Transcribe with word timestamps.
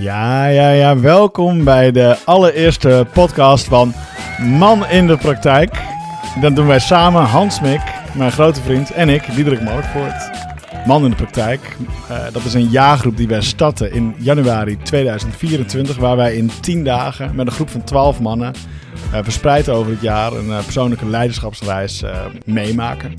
Ja, 0.00 0.46
ja, 0.46 0.70
ja. 0.70 0.98
Welkom 0.98 1.64
bij 1.64 1.92
de 1.92 2.16
allereerste 2.24 3.06
podcast 3.12 3.64
van 3.64 3.94
Man 4.58 4.86
in 4.86 5.06
de 5.06 5.16
Praktijk. 5.16 5.82
Dat 6.40 6.56
doen 6.56 6.66
wij 6.66 6.78
samen, 6.78 7.22
Hans 7.22 7.60
Mik, 7.60 7.80
mijn 8.14 8.32
grote 8.32 8.62
vriend, 8.62 8.90
en 8.90 9.08
ik, 9.08 9.34
Diederik 9.34 9.60
Markvoort. 9.60 10.30
Man 10.86 11.04
in 11.04 11.10
de 11.10 11.16
Praktijk. 11.16 11.76
Uh, 12.10 12.24
dat 12.32 12.44
is 12.44 12.54
een 12.54 12.68
jaargroep 12.68 13.16
die 13.16 13.28
wij 13.28 13.42
starten 13.42 13.92
in 13.92 14.14
januari 14.18 14.78
2024, 14.82 15.96
waar 15.96 16.16
wij 16.16 16.36
in 16.36 16.50
10 16.60 16.84
dagen 16.84 17.34
met 17.34 17.46
een 17.46 17.52
groep 17.52 17.70
van 17.70 17.84
12 17.84 18.20
mannen 18.20 18.54
uh, 19.12 19.18
verspreid 19.22 19.68
over 19.68 19.92
het 19.92 20.00
jaar 20.00 20.32
een 20.32 20.48
uh, 20.48 20.64
persoonlijke 20.64 21.06
leiderschapsreis 21.06 22.04
meemaken. 22.44 23.14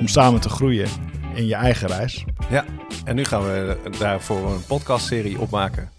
Om 0.00 0.08
samen 0.08 0.40
te 0.40 0.48
groeien 0.48 0.88
in 1.34 1.46
je 1.46 1.54
eigen 1.54 1.88
reis. 1.88 2.24
Ja, 2.50 2.64
en 3.04 3.14
nu 3.14 3.24
gaan 3.24 3.42
we 3.42 3.76
daarvoor 3.98 4.50
een 4.50 4.64
podcastserie 4.66 5.40
opmaken. 5.40 5.93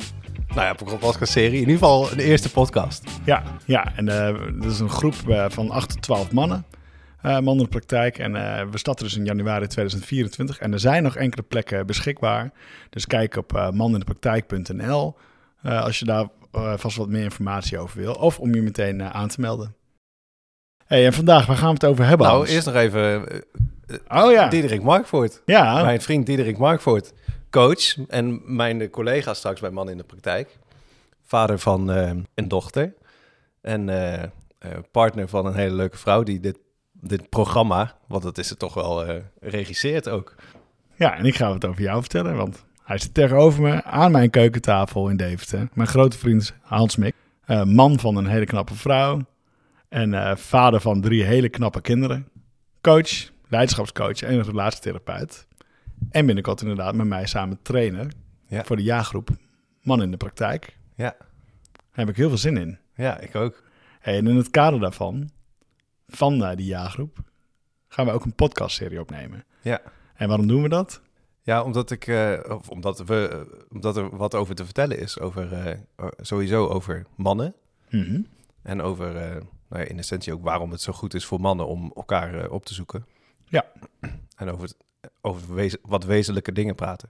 Nou 0.56 0.68
ja, 0.68 0.92
een 0.92 0.98
podcastserie. 0.98 1.52
In 1.52 1.60
ieder 1.60 1.74
geval 1.74 2.12
een 2.12 2.20
eerste 2.20 2.52
podcast. 2.52 3.04
Ja, 3.26 3.44
ja 3.66 3.96
en 3.96 4.08
uh, 4.08 4.62
dat 4.62 4.72
is 4.72 4.80
een 4.80 4.90
groep 4.90 5.14
uh, 5.28 5.46
van 5.50 5.70
8 5.70 5.90
tot 5.90 6.02
12 6.02 6.32
mannen. 6.32 6.66
Uh, 7.26 7.32
mannen 7.32 7.56
in 7.56 7.64
de 7.64 7.68
praktijk. 7.68 8.18
En 8.18 8.32
we 8.72 8.78
starten 8.78 9.06
dus 9.06 9.18
in 9.18 9.26
januari 9.26 9.68
2024. 9.68 10.60
En 10.60 10.74
er 10.74 10.80
zijn 10.80 11.04
nog 11.04 11.16
enkele 11.16 11.44
plekken 11.44 11.86
beschikbaar. 11.86 12.52
Dus 12.90 13.08
kijk 13.08 13.36
op 13.36 13.54
uh, 13.56 13.70
manindepraktijk.nl 13.70 15.18
als 15.62 16.00
je 16.00 16.06
daar 16.06 16.28
vast 16.78 16.98
wat 16.98 17.10
meer 17.10 17.24
informatie 17.24 17.80
over 17.80 18.00
wil. 18.00 18.14
Of 18.14 18.40
om 18.40 18.56
je 18.56 18.62
meteen 18.62 19.04
aan 19.04 19.28
te 19.28 19.42
melden. 19.42 19.76
Hey, 20.86 21.06
en 21.06 21.14
vandaag, 21.14 21.46
waar 21.46 21.58
gaan 21.58 21.68
we 21.68 21.74
het 21.74 21.86
over 21.86 22.06
hebben? 22.06 22.28
Nou, 22.28 22.48
eerst 22.48 22.66
nog 22.66 22.76
even 22.76 23.26
oh, 24.08 24.32
ja. 24.32 24.48
Diederik 24.48 24.84
Markvoort. 24.84 25.42
Ja. 25.46 25.84
Mijn 25.84 26.02
vriend 26.02 26.26
Diederik 26.26 26.58
Markvoort 26.58 27.14
coach 27.50 28.08
en 28.08 28.42
mijn 28.56 28.90
collega 28.90 29.34
straks 29.34 29.62
bij 29.62 29.70
Man 29.70 29.90
in 29.90 29.98
de 29.98 30.04
Praktijk. 30.04 30.58
Vader 31.24 31.60
van 31.60 31.98
uh, 31.98 32.12
een 32.34 32.48
dochter 32.48 32.94
en 33.62 33.88
uh, 33.88 34.24
partner 34.92 35.28
van 35.28 35.46
een 35.46 35.56
hele 35.56 35.76
leuke 35.76 35.98
vrouw 35.98 36.24
die 36.24 36.40
dit, 36.40 36.58
dit 36.92 37.30
programma, 37.30 37.98
want 38.08 38.24
dat 38.24 38.38
is 38.38 38.50
het 38.50 38.60
toch 38.60 38.74
wel, 38.74 39.22
regisseert 39.40 40.10
ook. 40.10 40.36
Ja, 40.96 41.18
en 41.18 41.26
ik 41.26 41.36
ga 41.36 41.54
het 41.54 41.66
over 41.66 41.82
jou 41.82 42.00
vertellen, 42.00 42.36
want 42.36 42.66
hij 42.84 42.98
zit 42.98 43.14
tegenover 43.14 43.62
me 43.62 43.84
aan 43.84 44.12
mijn 44.12 44.30
keukentafel 44.30 45.10
in 45.10 45.18
Deventer. 45.18 45.68
Mijn 45.74 45.88
grote 45.88 46.18
vriend 46.18 46.54
Hans 46.62 46.96
Mik, 46.96 47.16
man 47.64 48.00
van 48.00 48.16
een 48.16 48.28
hele 48.28 48.46
knappe 48.46 48.76
vrouw 48.76 49.20
en 49.90 50.38
vader 50.38 50.82
van 50.82 51.02
drie 51.02 51.24
hele 51.24 51.50
knappe 51.50 51.82
kinderen. 51.82 52.28
Coach, 52.82 53.30
leiderschapscoach 53.48 54.22
en 54.22 54.34
een 54.34 54.44
relatietherapeut. 54.44 55.48
En 56.10 56.26
binnenkort 56.26 56.62
inderdaad 56.62 56.96
met 56.96 57.08
mij 57.08 57.26
samen 57.26 57.62
trainen 57.62 58.12
ja. 58.48 58.64
voor 58.64 58.76
de 58.76 58.84
jaargroep 58.84 59.30
Man 59.82 60.02
in 60.02 60.12
de 60.12 60.18
Praktijk. 60.18 60.78
Ja. 60.96 61.16
Daar 61.72 62.06
heb 62.06 62.10
ik 62.10 62.16
heel 62.16 62.30
veel 62.30 62.38
zin 62.38 62.58
in. 62.58 62.78
Ja, 62.96 63.20
ik 63.20 63.36
ook. 63.36 63.64
En 64.02 64.28
in 64.28 64.36
het 64.36 64.50
kader 64.50 64.80
daarvan, 64.80 65.30
van 66.08 66.56
die 66.56 66.66
jaargroep, 66.66 67.18
gaan 67.88 68.06
we 68.06 68.12
ook 68.12 68.26
een 68.26 68.36
podcastserie 68.36 69.00
opnemen. 69.00 69.46
Ja. 69.62 69.82
En 70.16 70.28
waarom 70.28 70.48
doen 70.48 70.62
we 70.62 70.70
dat? 70.70 71.02
Ja, 71.42 71.64
omdat, 71.64 71.92
ik, 71.92 72.08
uh, 72.08 72.40
of 72.50 72.70
omdat, 72.70 73.00
we, 73.00 73.30
uh, 73.34 73.64
omdat 73.72 73.98
er 73.98 74.18
wat 74.18 74.36
over 74.36 74.56
te 74.56 74.66
vertellen 74.66 75.00
is. 75.00 75.20
Over, 75.20 75.80
sowieso 76.18 76.68
over 76.68 77.06
mannen. 77.16 77.56
Mm 77.90 78.04
-hmm. 78.04 78.28
En 78.62 78.82
over, 78.82 79.14
nou 79.70 79.84
ja, 79.84 79.90
in 79.90 79.98
essentie 79.98 80.34
ook 80.34 80.44
waarom 80.44 80.72
het 80.72 80.82
zo 80.82 80.94
goed 80.94 81.14
is 81.14 81.26
voor 81.26 81.40
mannen 81.40 81.68
om 81.68 81.92
elkaar 81.96 82.50
op 82.50 82.66
te 82.66 82.74
zoeken. 82.74 83.06
Ja. 83.46 83.66
En 84.36 84.50
over 84.50 84.64
het 84.64 84.76
over 85.22 85.78
wat 85.82 86.04
wezenlijke 86.04 86.52
dingen 86.52 86.76
praten. 86.76 87.10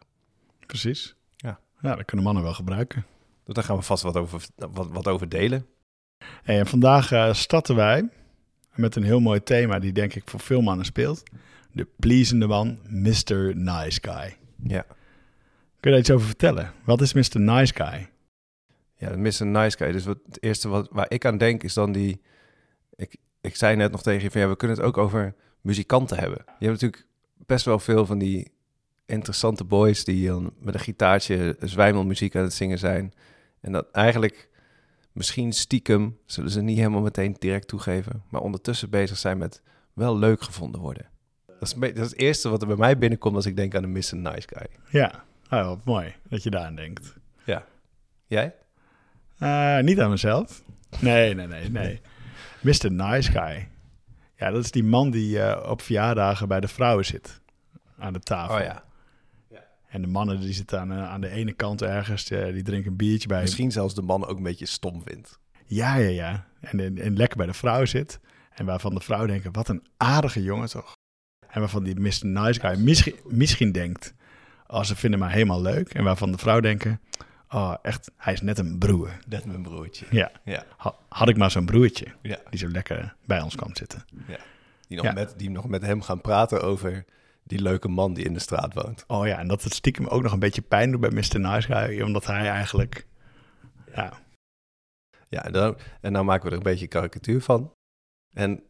Precies. 0.65 1.15
Ja. 1.35 1.59
ja, 1.81 1.95
dat 1.95 2.05
kunnen 2.05 2.25
mannen 2.25 2.43
wel 2.43 2.53
gebruiken. 2.53 3.05
Dus 3.43 3.55
daar 3.55 3.63
gaan 3.63 3.77
we 3.77 3.81
vast 3.81 4.03
wat 4.03 4.17
over, 4.17 4.45
wat, 4.55 4.87
wat 4.87 5.07
over 5.07 5.29
delen. 5.29 5.65
En 6.43 6.67
vandaag 6.67 7.11
uh, 7.11 7.33
starten 7.33 7.75
wij 7.75 8.09
met 8.75 8.95
een 8.95 9.03
heel 9.03 9.19
mooi 9.19 9.43
thema 9.43 9.79
die 9.79 9.91
denk 9.91 10.15
ik 10.15 10.29
voor 10.29 10.39
veel 10.39 10.61
mannen 10.61 10.85
speelt. 10.85 11.23
De 11.71 11.87
pleasende 11.99 12.47
man, 12.47 12.79
Mr. 12.87 13.55
Nice 13.55 13.99
Guy. 14.01 14.37
Ja. 14.63 14.85
Kun 15.79 15.79
je 15.79 15.89
daar 15.89 15.99
iets 15.99 16.11
over 16.11 16.27
vertellen? 16.27 16.73
Wat 16.83 17.01
is 17.01 17.13
Mr. 17.13 17.39
Nice 17.39 17.73
Guy? 17.73 18.09
Ja, 18.95 19.17
Mr. 19.17 19.45
Nice 19.45 19.77
Guy. 19.77 19.91
Dus 19.91 20.05
wat, 20.05 20.17
het 20.25 20.43
eerste 20.43 20.67
wat, 20.67 20.87
waar 20.91 21.05
ik 21.09 21.25
aan 21.25 21.37
denk 21.37 21.63
is 21.63 21.73
dan 21.73 21.91
die... 21.91 22.21
Ik, 22.95 23.15
ik 23.41 23.55
zei 23.55 23.75
net 23.75 23.91
nog 23.91 24.01
tegen 24.01 24.23
je 24.23 24.31
van 24.31 24.41
ja, 24.41 24.47
we 24.47 24.55
kunnen 24.55 24.77
het 24.77 24.85
ook 24.85 24.97
over 24.97 25.35
muzikanten 25.65 26.17
hebben. 26.17 26.37
Je 26.59 26.67
hebt 26.67 26.81
natuurlijk 26.81 27.07
best 27.45 27.65
wel 27.65 27.79
veel 27.79 28.05
van 28.05 28.17
die 28.17 28.51
interessante 29.05 29.63
boys 29.63 30.03
die 30.03 30.27
dan 30.27 30.53
met 30.59 30.73
een 30.73 30.79
gitaartje 30.79 31.55
zwijmelmuziek 31.59 32.35
aan 32.35 32.43
het 32.43 32.53
zingen 32.53 32.79
zijn. 32.79 33.13
En 33.61 33.71
dat 33.71 33.91
eigenlijk 33.91 34.49
misschien 35.11 35.53
stiekem, 35.53 36.17
zullen 36.25 36.51
ze 36.51 36.61
niet 36.61 36.77
helemaal 36.77 37.01
meteen 37.01 37.35
direct 37.39 37.67
toegeven, 37.67 38.23
maar 38.29 38.41
ondertussen 38.41 38.89
bezig 38.89 39.17
zijn 39.17 39.37
met 39.37 39.61
wel 39.93 40.17
leuk 40.17 40.41
gevonden 40.41 40.81
worden. 40.81 41.05
Dat 41.45 41.61
is, 41.61 41.73
dat 41.73 42.05
is 42.05 42.09
het 42.09 42.17
eerste 42.19 42.49
wat 42.49 42.61
er 42.61 42.67
bij 42.67 42.77
mij 42.77 42.97
binnenkomt 42.97 43.35
als 43.35 43.45
ik 43.45 43.55
denk 43.55 43.75
aan 43.75 43.83
een 43.83 43.91
Mr. 43.91 44.15
Nice 44.15 44.47
Guy. 44.47 44.67
Ja, 44.89 45.23
oh, 45.49 45.65
wat 45.65 45.85
mooi 45.85 46.15
dat 46.29 46.43
je 46.43 46.49
daar 46.49 46.65
aan 46.65 46.75
denkt. 46.75 47.13
Ja. 47.43 47.65
Jij? 48.27 48.55
Uh, 49.39 49.79
niet 49.79 49.99
aan 49.99 50.09
mezelf. 50.09 50.63
Nee, 50.99 51.33
nee, 51.33 51.47
nee, 51.47 51.69
nee. 51.69 52.01
Mr. 52.61 52.91
Nice 52.91 53.31
Guy. 53.31 53.67
Ja, 54.37 54.51
dat 54.51 54.63
is 54.63 54.71
die 54.71 54.83
man 54.83 55.11
die 55.11 55.37
uh, 55.37 55.65
op 55.69 55.81
verjaardagen 55.81 56.47
bij 56.47 56.59
de 56.59 56.67
vrouwen 56.67 57.05
zit. 57.05 57.41
Aan 57.97 58.13
de 58.13 58.19
tafel. 58.19 58.55
Oh 58.55 58.61
ja. 58.61 58.83
ja. 59.49 59.63
En 59.87 60.01
de 60.01 60.07
mannen 60.07 60.39
die 60.39 60.53
zitten 60.53 60.79
aan, 60.79 60.91
uh, 60.91 61.09
aan 61.09 61.21
de 61.21 61.29
ene 61.29 61.53
kant 61.53 61.81
ergens, 61.81 62.31
uh, 62.31 62.53
die 62.53 62.63
drinken 62.63 62.91
een 62.91 62.97
biertje 62.97 63.27
bij. 63.27 63.41
Misschien 63.41 63.71
zelfs 63.71 63.93
de 63.93 64.01
man 64.01 64.25
ook 64.25 64.37
een 64.37 64.43
beetje 64.43 64.65
stom 64.65 65.01
vindt. 65.05 65.39
Ja, 65.65 65.95
ja, 65.95 66.09
ja. 66.09 66.45
En, 66.59 66.97
en, 66.97 67.17
lekker 67.17 67.37
bij 67.37 67.45
de 67.45 67.53
vrouw 67.53 67.85
zit. 67.85 68.19
En 68.49 68.65
waarvan 68.65 68.93
de 68.93 69.01
vrouw 69.01 69.25
denkt, 69.25 69.47
wat 69.51 69.67
een 69.67 69.83
aardige 69.97 70.43
jongen 70.43 70.69
toch. 70.69 70.93
En 71.47 71.59
waarvan 71.59 71.83
die 71.83 71.99
Mr. 71.99 72.25
Nice 72.25 72.59
Guy 72.59 72.77
misschien, 72.77 73.15
misschien 73.23 73.71
denkt, 73.71 74.13
oh, 74.67 74.83
ze 74.83 74.95
vinden 74.95 75.19
mij 75.19 75.31
helemaal 75.31 75.61
leuk. 75.61 75.93
En 75.93 76.03
waarvan 76.03 76.31
de 76.31 76.37
vrouw 76.37 76.59
denken, 76.59 77.01
oh, 77.49 77.75
echt, 77.81 78.11
hij 78.17 78.33
is 78.33 78.41
net 78.41 78.59
een 78.59 78.77
broer. 78.77 79.19
Net 79.27 79.45
mijn 79.45 79.61
broertje. 79.61 80.05
Ja. 80.09 80.31
ja. 80.43 80.65
had 81.07 81.29
ik 81.29 81.37
maar 81.37 81.51
zo'n 81.51 81.65
broertje 81.65 82.07
ja. 82.21 82.37
die 82.49 82.59
zo 82.59 82.67
lekker 82.67 83.15
bij 83.25 83.41
ons 83.41 83.55
kwam 83.55 83.75
zitten. 83.75 84.05
Ja. 84.27 84.37
Die, 84.87 85.01
nog 85.01 85.13
Met, 85.13 85.33
die 85.37 85.49
nog 85.49 85.67
met 85.67 85.81
hem 85.81 86.01
gaan 86.01 86.21
praten 86.21 86.61
over 86.61 87.05
die 87.43 87.61
leuke 87.61 87.87
man 87.87 88.13
die 88.13 88.25
in 88.25 88.33
de 88.33 88.39
straat 88.39 88.73
woont. 88.73 89.03
Oh 89.07 89.27
ja, 89.27 89.39
en 89.39 89.47
dat 89.47 89.63
het 89.63 89.73
stiekem 89.73 90.07
ook 90.07 90.21
nog 90.21 90.31
een 90.31 90.39
beetje 90.39 90.61
pijn 90.61 90.91
doet 90.91 90.99
bij 90.99 91.09
Mr. 91.09 91.39
Nice 91.39 91.73
Guy, 91.73 92.01
omdat 92.01 92.25
hij 92.25 92.49
eigenlijk... 92.49 93.07
Ja, 93.93 94.13
ja 95.29 95.45
en, 95.45 95.51
dan, 95.51 95.77
en 96.01 96.11
nou 96.11 96.25
maken 96.25 96.45
we 96.45 96.51
er 96.51 96.57
een 96.57 96.63
beetje 96.63 96.87
karikatuur 96.87 97.41
van. 97.41 97.71
En, 98.33 98.63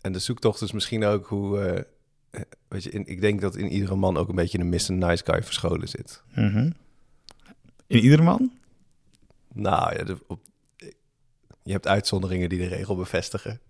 en 0.00 0.12
de 0.12 0.18
zoektocht 0.18 0.60
is 0.60 0.72
misschien 0.72 1.04
ook 1.04 1.26
hoe... 1.26 1.84
Uh, 2.30 2.40
weet 2.68 2.82
je, 2.82 2.90
in, 2.90 3.06
ik 3.06 3.20
denk 3.20 3.40
dat 3.40 3.56
in 3.56 3.68
iedere 3.68 3.96
man 3.96 4.16
ook 4.16 4.28
een 4.28 4.34
beetje 4.34 4.58
een 4.58 4.68
Mr. 4.68 4.92
Nice 4.92 5.24
Guy 5.24 5.42
verscholen 5.42 5.88
zit. 5.88 6.22
Mm 6.34 6.72
in 7.92 8.02
ieder 8.02 8.22
man? 8.22 8.52
Nou 9.52 9.96
ja, 9.96 10.14
op, 10.26 10.40
je 11.62 11.72
hebt 11.72 11.86
uitzonderingen 11.86 12.48
die 12.48 12.58
de 12.58 12.66
regel 12.66 12.96
bevestigen. 12.96 13.60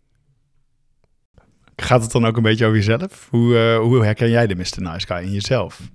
Gaat 1.77 2.03
het 2.03 2.13
dan 2.13 2.25
ook 2.25 2.37
een 2.37 2.43
beetje 2.43 2.65
over 2.65 2.77
jezelf? 2.77 3.29
Hoe, 3.31 3.55
uh, 3.55 3.79
hoe 3.79 4.05
herken 4.05 4.31
jij 4.31 4.47
de 4.47 4.55
Mr. 4.55 4.83
Nice 4.83 5.07
Guy 5.07 5.17
in 5.17 5.33
jezelf? 5.33 5.91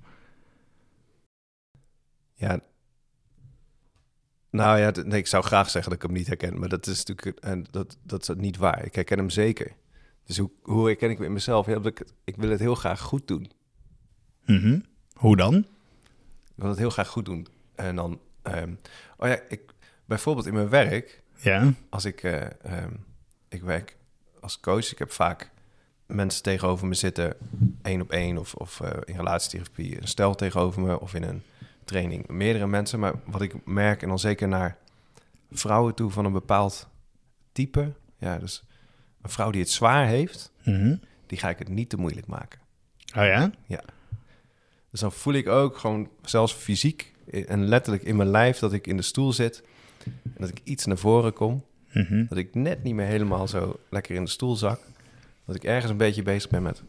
Ja, 2.34 2.60
nou 4.50 4.78
ja, 4.78 4.92
nee, 5.04 5.18
ik 5.18 5.26
zou 5.26 5.44
graag 5.44 5.70
zeggen 5.70 5.90
dat 5.90 6.02
ik 6.02 6.06
hem 6.08 6.16
niet 6.16 6.26
herken, 6.26 6.58
maar 6.58 6.68
dat 6.68 6.86
is 6.86 7.04
natuurlijk 7.04 7.44
en 7.44 7.64
dat, 7.70 7.98
dat 8.02 8.28
is 8.28 8.34
niet 8.36 8.56
waar. 8.56 8.84
Ik 8.84 8.94
herken 8.94 9.18
hem 9.18 9.30
zeker. 9.30 9.72
Dus 10.24 10.38
hoe, 10.38 10.50
hoe 10.62 10.86
herken 10.86 11.10
ik 11.10 11.16
hem 11.16 11.26
in 11.26 11.32
mezelf? 11.32 11.66
Ja, 11.66 11.80
ik, 11.82 12.04
ik 12.24 12.36
wil 12.36 12.50
het 12.50 12.60
heel 12.60 12.74
graag 12.74 13.00
goed 13.00 13.26
doen. 13.26 13.50
Mm 14.46 14.58
-hmm. 14.58 14.84
Hoe 15.12 15.36
dan? 15.36 15.54
Ik 15.54 16.64
wil 16.64 16.68
het 16.68 16.78
heel 16.78 16.90
graag 16.90 17.08
goed 17.08 17.24
doen. 17.24 17.46
En 17.78 17.96
dan, 17.96 18.20
um, 18.42 18.78
oh 19.16 19.28
ja, 19.28 19.38
ik, 19.48 19.60
bijvoorbeeld 20.04 20.46
in 20.46 20.54
mijn 20.54 20.68
werk, 20.68 21.22
ja. 21.36 21.72
als 21.90 22.04
ik, 22.04 22.22
uh, 22.22 22.40
um, 22.42 23.04
ik 23.48 23.62
werk 23.62 23.96
als 24.40 24.60
coach, 24.60 24.92
ik 24.92 24.98
heb 24.98 25.12
vaak 25.12 25.50
mensen 26.06 26.42
tegenover 26.42 26.86
me 26.86 26.94
zitten, 26.94 27.36
één 27.82 28.00
op 28.00 28.10
één 28.10 28.38
of, 28.38 28.54
of 28.54 28.80
uh, 28.80 28.90
in 29.04 29.16
relatietherapie, 29.16 30.00
een 30.00 30.08
stel 30.08 30.34
tegenover 30.34 30.82
me 30.82 31.00
of 31.00 31.14
in 31.14 31.22
een 31.22 31.42
training, 31.84 32.28
meerdere 32.28 32.66
mensen. 32.66 32.98
Maar 32.98 33.14
wat 33.24 33.42
ik 33.42 33.66
merk, 33.66 34.02
en 34.02 34.08
dan 34.08 34.18
zeker 34.18 34.48
naar 34.48 34.76
vrouwen 35.50 35.94
toe 35.94 36.10
van 36.10 36.24
een 36.24 36.32
bepaald 36.32 36.88
type, 37.52 37.92
ja, 38.18 38.38
dus 38.38 38.64
een 39.22 39.30
vrouw 39.30 39.50
die 39.50 39.60
het 39.60 39.70
zwaar 39.70 40.06
heeft, 40.06 40.52
mm 40.64 40.74
-hmm. 40.74 41.00
die 41.26 41.38
ga 41.38 41.48
ik 41.48 41.58
het 41.58 41.68
niet 41.68 41.88
te 41.88 41.96
moeilijk 41.96 42.26
maken. 42.26 42.60
Oh 43.16 43.24
ja? 43.24 43.50
Ja. 43.66 43.82
Dus 44.90 45.00
dan 45.00 45.12
voel 45.12 45.34
ik 45.34 45.48
ook 45.48 45.78
gewoon, 45.78 46.10
zelfs 46.22 46.52
fysiek, 46.52 47.12
en 47.30 47.64
letterlijk 47.64 48.04
in 48.04 48.16
mijn 48.16 48.30
lijf 48.30 48.58
dat 48.58 48.72
ik 48.72 48.86
in 48.86 48.96
de 48.96 49.02
stoel 49.02 49.32
zit 49.32 49.62
en 50.04 50.34
dat 50.38 50.48
ik 50.48 50.60
iets 50.64 50.86
naar 50.86 50.98
voren 50.98 51.32
kom. 51.32 51.64
Mhm. 51.92 52.26
Dat 52.28 52.38
ik 52.38 52.54
net 52.54 52.82
niet 52.82 52.94
meer 52.94 53.06
helemaal 53.06 53.48
zo 53.48 53.80
lekker 53.88 54.14
in 54.14 54.24
de 54.24 54.30
stoel 54.30 54.56
zak. 54.56 54.80
Dat 55.44 55.56
ik 55.56 55.64
ergens 55.64 55.90
een 55.90 55.96
beetje 55.96 56.22
bezig 56.22 56.50
ben 56.50 56.62
met, 56.62 56.82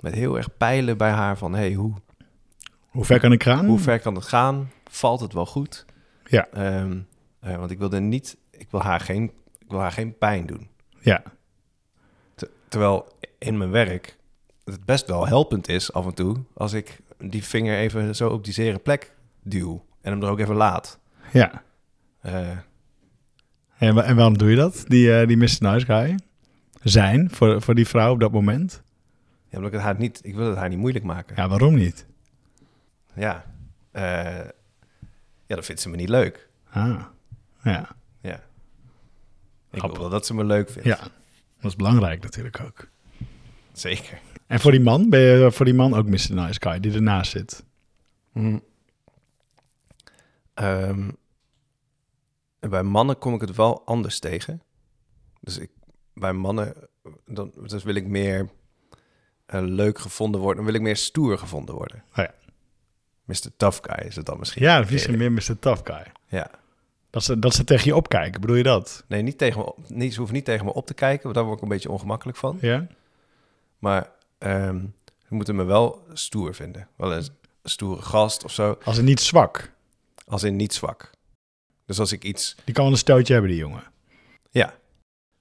met 0.00 0.14
heel 0.14 0.36
erg 0.36 0.56
peilen 0.56 0.96
bij 0.96 1.10
haar 1.10 1.38
van... 1.38 1.54
hey, 1.54 1.72
hoe, 1.72 1.94
hoe 2.88 3.04
ver 3.04 3.20
kan 3.20 3.32
ik 3.32 3.42
gaan? 3.42 3.66
Hoe 3.66 3.78
ver 3.78 4.00
kan 4.00 4.14
het 4.14 4.24
gaan? 4.24 4.70
Valt 4.90 5.20
het 5.20 5.32
wel 5.32 5.46
goed? 5.46 5.84
Ja. 6.24 6.48
Ehm, 6.52 6.98
eh, 7.40 7.56
want 7.56 7.70
ik 7.70 7.78
wilde 7.78 8.00
niet, 8.00 8.36
ik 8.50 8.70
wil 8.70 8.82
haar 8.82 9.00
geen, 9.00 9.32
ik 9.58 9.68
wil 9.68 9.80
haar 9.80 9.92
geen 9.92 10.18
pijn 10.18 10.46
doen. 10.46 10.68
Ja. 11.00 11.22
terwijl 12.68 13.08
in 13.38 13.58
mijn 13.58 13.70
werk 13.70 14.16
het 14.64 14.84
best 14.84 15.06
wel 15.06 15.26
helpend 15.26 15.68
is 15.68 15.92
af 15.92 16.06
en 16.06 16.14
toe 16.14 16.36
als 16.54 16.72
ik 16.72 17.00
die 17.18 17.44
vinger 17.44 17.78
even 17.78 18.16
zo 18.16 18.28
op 18.28 18.44
die 18.44 18.52
zere 18.52 18.78
plek 18.78 19.15
duw 19.46 19.84
en 20.00 20.12
hem 20.12 20.22
er 20.22 20.28
ook 20.28 20.38
even 20.38 20.54
laat. 20.54 20.98
Ja. 21.32 21.62
Uh, 22.26 22.50
en, 23.78 24.04
en 24.04 24.16
waarom 24.16 24.38
doe 24.38 24.50
je 24.50 24.56
dat, 24.56 24.84
die, 24.88 25.20
uh, 25.20 25.26
die 25.26 25.36
Mr. 25.36 25.56
Nice 25.58 25.84
Guy? 25.86 26.18
Zijn 26.82 27.30
voor, 27.30 27.62
voor 27.62 27.74
die 27.74 27.86
vrouw 27.86 28.12
op 28.12 28.20
dat 28.20 28.32
moment? 28.32 28.82
Ja, 29.48 29.56
omdat 29.56 29.66
ik 29.66 29.72
het 29.72 29.82
haar 29.82 29.98
niet, 29.98 30.20
ik 30.22 30.34
wil 30.34 30.48
het 30.48 30.58
haar 30.58 30.68
niet 30.68 30.78
moeilijk 30.78 31.04
maken. 31.04 31.36
Ja, 31.36 31.48
waarom 31.48 31.74
niet? 31.74 32.06
Ja, 33.14 33.44
uh, 33.92 34.02
ja, 35.46 35.54
dat 35.54 35.64
vindt 35.64 35.80
ze 35.80 35.88
me 35.88 35.96
niet 35.96 36.08
leuk. 36.08 36.48
Ah, 36.70 37.02
ja. 37.62 37.88
Ja. 38.20 38.40
Ik 39.70 39.82
wil 39.82 39.98
wel 39.98 40.08
dat 40.08 40.26
ze 40.26 40.34
me 40.34 40.44
leuk 40.44 40.70
vindt. 40.70 40.88
Ja, 40.88 40.98
dat 41.60 41.70
is 41.70 41.76
belangrijk 41.76 42.22
natuurlijk 42.22 42.60
ook. 42.60 42.88
Zeker. 43.72 44.18
En 44.46 44.60
voor 44.60 44.70
die 44.70 44.80
man, 44.80 45.10
ben 45.10 45.20
je 45.20 45.52
voor 45.52 45.64
die 45.64 45.74
man 45.74 45.94
ook 45.94 46.06
Mr. 46.06 46.34
Nice 46.34 46.60
Guy 46.60 46.80
die 46.80 46.92
ernaast 46.92 47.30
zit? 47.30 47.64
Mm. 48.32 48.62
Um, 50.62 51.16
bij 52.60 52.82
mannen 52.82 53.18
kom 53.18 53.34
ik 53.34 53.40
het 53.40 53.56
wel 53.56 53.82
anders 53.84 54.18
tegen. 54.18 54.62
Dus 55.40 55.58
ik, 55.58 55.70
bij 56.14 56.32
mannen, 56.32 56.74
dan 57.24 57.52
dus 57.66 57.82
wil 57.82 57.94
ik 57.94 58.06
meer 58.06 58.48
uh, 59.54 59.60
leuk 59.62 59.98
gevonden 59.98 60.40
worden. 60.40 60.56
Dan 60.56 60.72
wil 60.72 60.74
ik 60.74 60.86
meer 60.86 60.96
stoer 60.96 61.38
gevonden 61.38 61.74
worden. 61.74 62.02
Oh 62.10 62.16
ja. 62.16 62.34
Mr. 63.24 63.56
Tough 63.56 63.78
Guy 63.82 64.06
is 64.06 64.16
het 64.16 64.26
dan 64.26 64.38
misschien. 64.38 64.62
Ja, 64.62 64.86
is 64.88 65.06
meer 65.06 65.32
Mr. 65.32 65.58
Tough 65.58 65.80
Guy. 65.84 66.12
Ja. 66.28 66.50
Dat 67.10 67.24
ze, 67.24 67.38
dat 67.38 67.54
ze 67.54 67.64
tegen 67.64 67.84
je 67.84 67.96
opkijken, 67.96 68.40
bedoel 68.40 68.56
je 68.56 68.62
dat? 68.62 69.04
Nee, 69.08 69.22
niet 69.22 69.38
tegen 69.38 69.60
me, 69.60 69.74
niet, 69.86 70.12
ze 70.12 70.18
hoeven 70.18 70.36
niet 70.36 70.44
tegen 70.44 70.64
me 70.64 70.72
op 70.72 70.86
te 70.86 70.94
kijken, 70.94 71.22
want 71.22 71.34
daar 71.34 71.44
word 71.44 71.56
ik 71.56 71.62
een 71.62 71.68
beetje 71.68 71.90
ongemakkelijk 71.90 72.38
van. 72.38 72.58
Ja. 72.60 72.86
Maar 73.78 74.10
um, 74.38 74.94
ze 75.28 75.34
moeten 75.34 75.56
me 75.56 75.64
wel 75.64 76.06
stoer 76.12 76.54
vinden. 76.54 76.88
Wel 76.96 77.12
een 77.12 77.28
stoere 77.62 78.02
gast 78.02 78.44
of 78.44 78.52
zo. 78.52 78.78
Als 78.84 78.98
in 78.98 79.04
niet 79.04 79.20
zwak. 79.20 79.72
Als 80.30 80.42
in 80.42 80.56
niet 80.56 80.74
zwak. 80.74 81.10
Dus 81.84 81.98
als 81.98 82.12
ik 82.12 82.24
iets... 82.24 82.56
Die 82.64 82.74
kan 82.74 82.84
wel 82.84 82.92
een 82.92 82.98
stootje 82.98 83.32
hebben, 83.32 83.50
die 83.50 83.60
jongen. 83.60 83.84
Ja. 84.50 84.78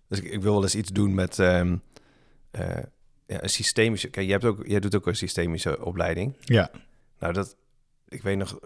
Dus 0.07 0.19
ik, 0.19 0.31
ik 0.31 0.41
wil 0.41 0.53
wel 0.53 0.63
eens 0.63 0.75
iets 0.75 0.91
doen 0.91 1.13
met 1.13 1.37
um, 1.37 1.81
uh, 2.51 2.77
ja, 3.25 3.43
een 3.43 3.49
systemische... 3.49 4.09
Kijk, 4.09 4.25
jij, 4.25 4.35
hebt 4.39 4.45
ook, 4.45 4.67
jij 4.67 4.79
doet 4.79 4.95
ook 4.95 5.07
een 5.07 5.15
systemische 5.15 5.85
opleiding. 5.85 6.37
Ja. 6.39 6.71
Nou, 7.19 7.33
dat... 7.33 7.55
Ik 8.07 8.21
weet 8.21 8.37
nog... 8.37 8.59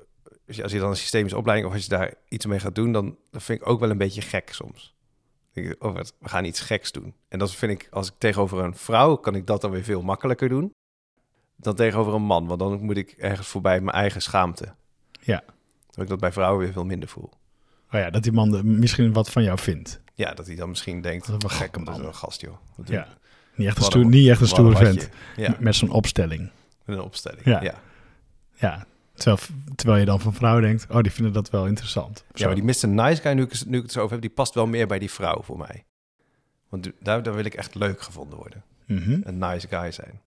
Als 0.47 0.55
je, 0.55 0.63
als 0.63 0.71
je 0.71 0.79
dan 0.79 0.89
een 0.89 0.95
systemische 0.95 1.37
opleiding... 1.37 1.69
of 1.69 1.75
als 1.75 1.83
je 1.83 1.89
daar 1.89 2.13
iets 2.27 2.45
mee 2.45 2.59
gaat 2.59 2.75
doen... 2.75 2.91
dan 2.91 3.17
dat 3.31 3.43
vind 3.43 3.61
ik 3.61 3.67
ook 3.67 3.79
wel 3.79 3.89
een 3.89 3.97
beetje 3.97 4.21
gek 4.21 4.53
soms. 4.53 4.95
Ik, 5.53 5.83
oh, 5.83 5.93
wat, 5.93 6.13
we 6.19 6.29
gaan 6.29 6.45
iets 6.45 6.59
geks 6.59 6.91
doen. 6.91 7.13
En 7.27 7.39
dat 7.39 7.55
vind 7.55 7.71
ik... 7.71 7.87
Als 7.91 8.07
ik 8.07 8.13
tegenover 8.17 8.63
een 8.63 8.75
vrouw... 8.75 9.15
kan 9.15 9.35
ik 9.35 9.47
dat 9.47 9.61
dan 9.61 9.71
weer 9.71 9.83
veel 9.83 10.01
makkelijker 10.01 10.49
doen... 10.49 10.71
dan 11.55 11.75
tegenover 11.75 12.13
een 12.13 12.21
man. 12.21 12.47
Want 12.47 12.59
dan 12.59 12.83
moet 12.83 12.97
ik 12.97 13.11
ergens 13.11 13.47
voorbij 13.47 13.81
mijn 13.81 13.97
eigen 13.97 14.21
schaamte. 14.21 14.73
Ja. 15.21 15.43
Dat 15.99 16.07
ik 16.07 16.13
dat 16.13 16.19
bij 16.19 16.31
vrouwen 16.31 16.63
weer 16.63 16.73
veel 16.73 16.85
minder 16.85 17.09
voel. 17.09 17.29
Oh 17.91 17.99
ja, 17.99 18.09
dat 18.09 18.23
die 18.23 18.31
man 18.31 18.79
misschien 18.79 19.13
wat 19.13 19.29
van 19.29 19.43
jou 19.43 19.59
vindt. 19.59 20.01
Ja, 20.13 20.33
dat 20.33 20.47
hij 20.47 20.55
dan 20.55 20.69
misschien 20.69 21.01
denkt... 21.01 21.27
Dat 21.27 21.43
is 21.43 21.49
wel 21.49 21.59
gekke 21.59 21.79
man. 21.79 21.85
Dat 21.85 21.99
is 21.99 22.07
een 22.07 22.15
gast, 22.15 22.41
joh. 22.41 22.57
ja. 22.85 23.07
Niet 23.55 23.67
echt 23.67 23.77
een, 23.77 23.83
stoer, 23.83 24.05
niet 24.05 24.29
echt 24.29 24.41
een 24.41 24.47
stoere 24.47 24.75
vent. 24.75 25.09
Ja. 25.35 25.55
Met 25.59 25.75
zo'n 25.75 25.89
opstelling. 25.89 26.49
Met 26.85 26.97
een 26.97 27.03
opstelling, 27.03 27.45
ja. 27.45 27.61
ja. 27.61 27.73
ja. 28.55 28.85
Terwijl, 29.13 29.39
terwijl 29.75 29.99
je 29.99 30.05
dan 30.05 30.19
van 30.19 30.33
vrouwen 30.33 30.63
denkt... 30.63 30.87
oh, 30.89 31.01
die 31.01 31.11
vinden 31.11 31.33
dat 31.33 31.49
wel 31.49 31.67
interessant. 31.67 32.23
Ja, 32.33 32.45
maar 32.45 32.55
die 32.55 32.63
Mr. 32.63 32.87
Nice 32.87 33.21
Guy, 33.21 33.31
nu 33.31 33.43
ik, 33.43 33.65
nu 33.65 33.77
ik 33.77 33.83
het 33.83 33.91
zo 33.91 33.99
over 33.99 34.11
heb... 34.11 34.21
die 34.21 34.29
past 34.29 34.53
wel 34.53 34.67
meer 34.67 34.87
bij 34.87 34.99
die 34.99 35.11
vrouw 35.11 35.41
voor 35.41 35.57
mij. 35.57 35.85
Want 36.69 36.91
daar, 36.99 37.23
daar 37.23 37.35
wil 37.35 37.45
ik 37.45 37.53
echt 37.53 37.75
leuk 37.75 38.01
gevonden 38.01 38.37
worden. 38.37 38.63
Mm 38.85 38.97
-hmm. 38.97 39.21
Een 39.23 39.37
nice 39.37 39.67
guy 39.67 39.91
zijn. 39.91 40.21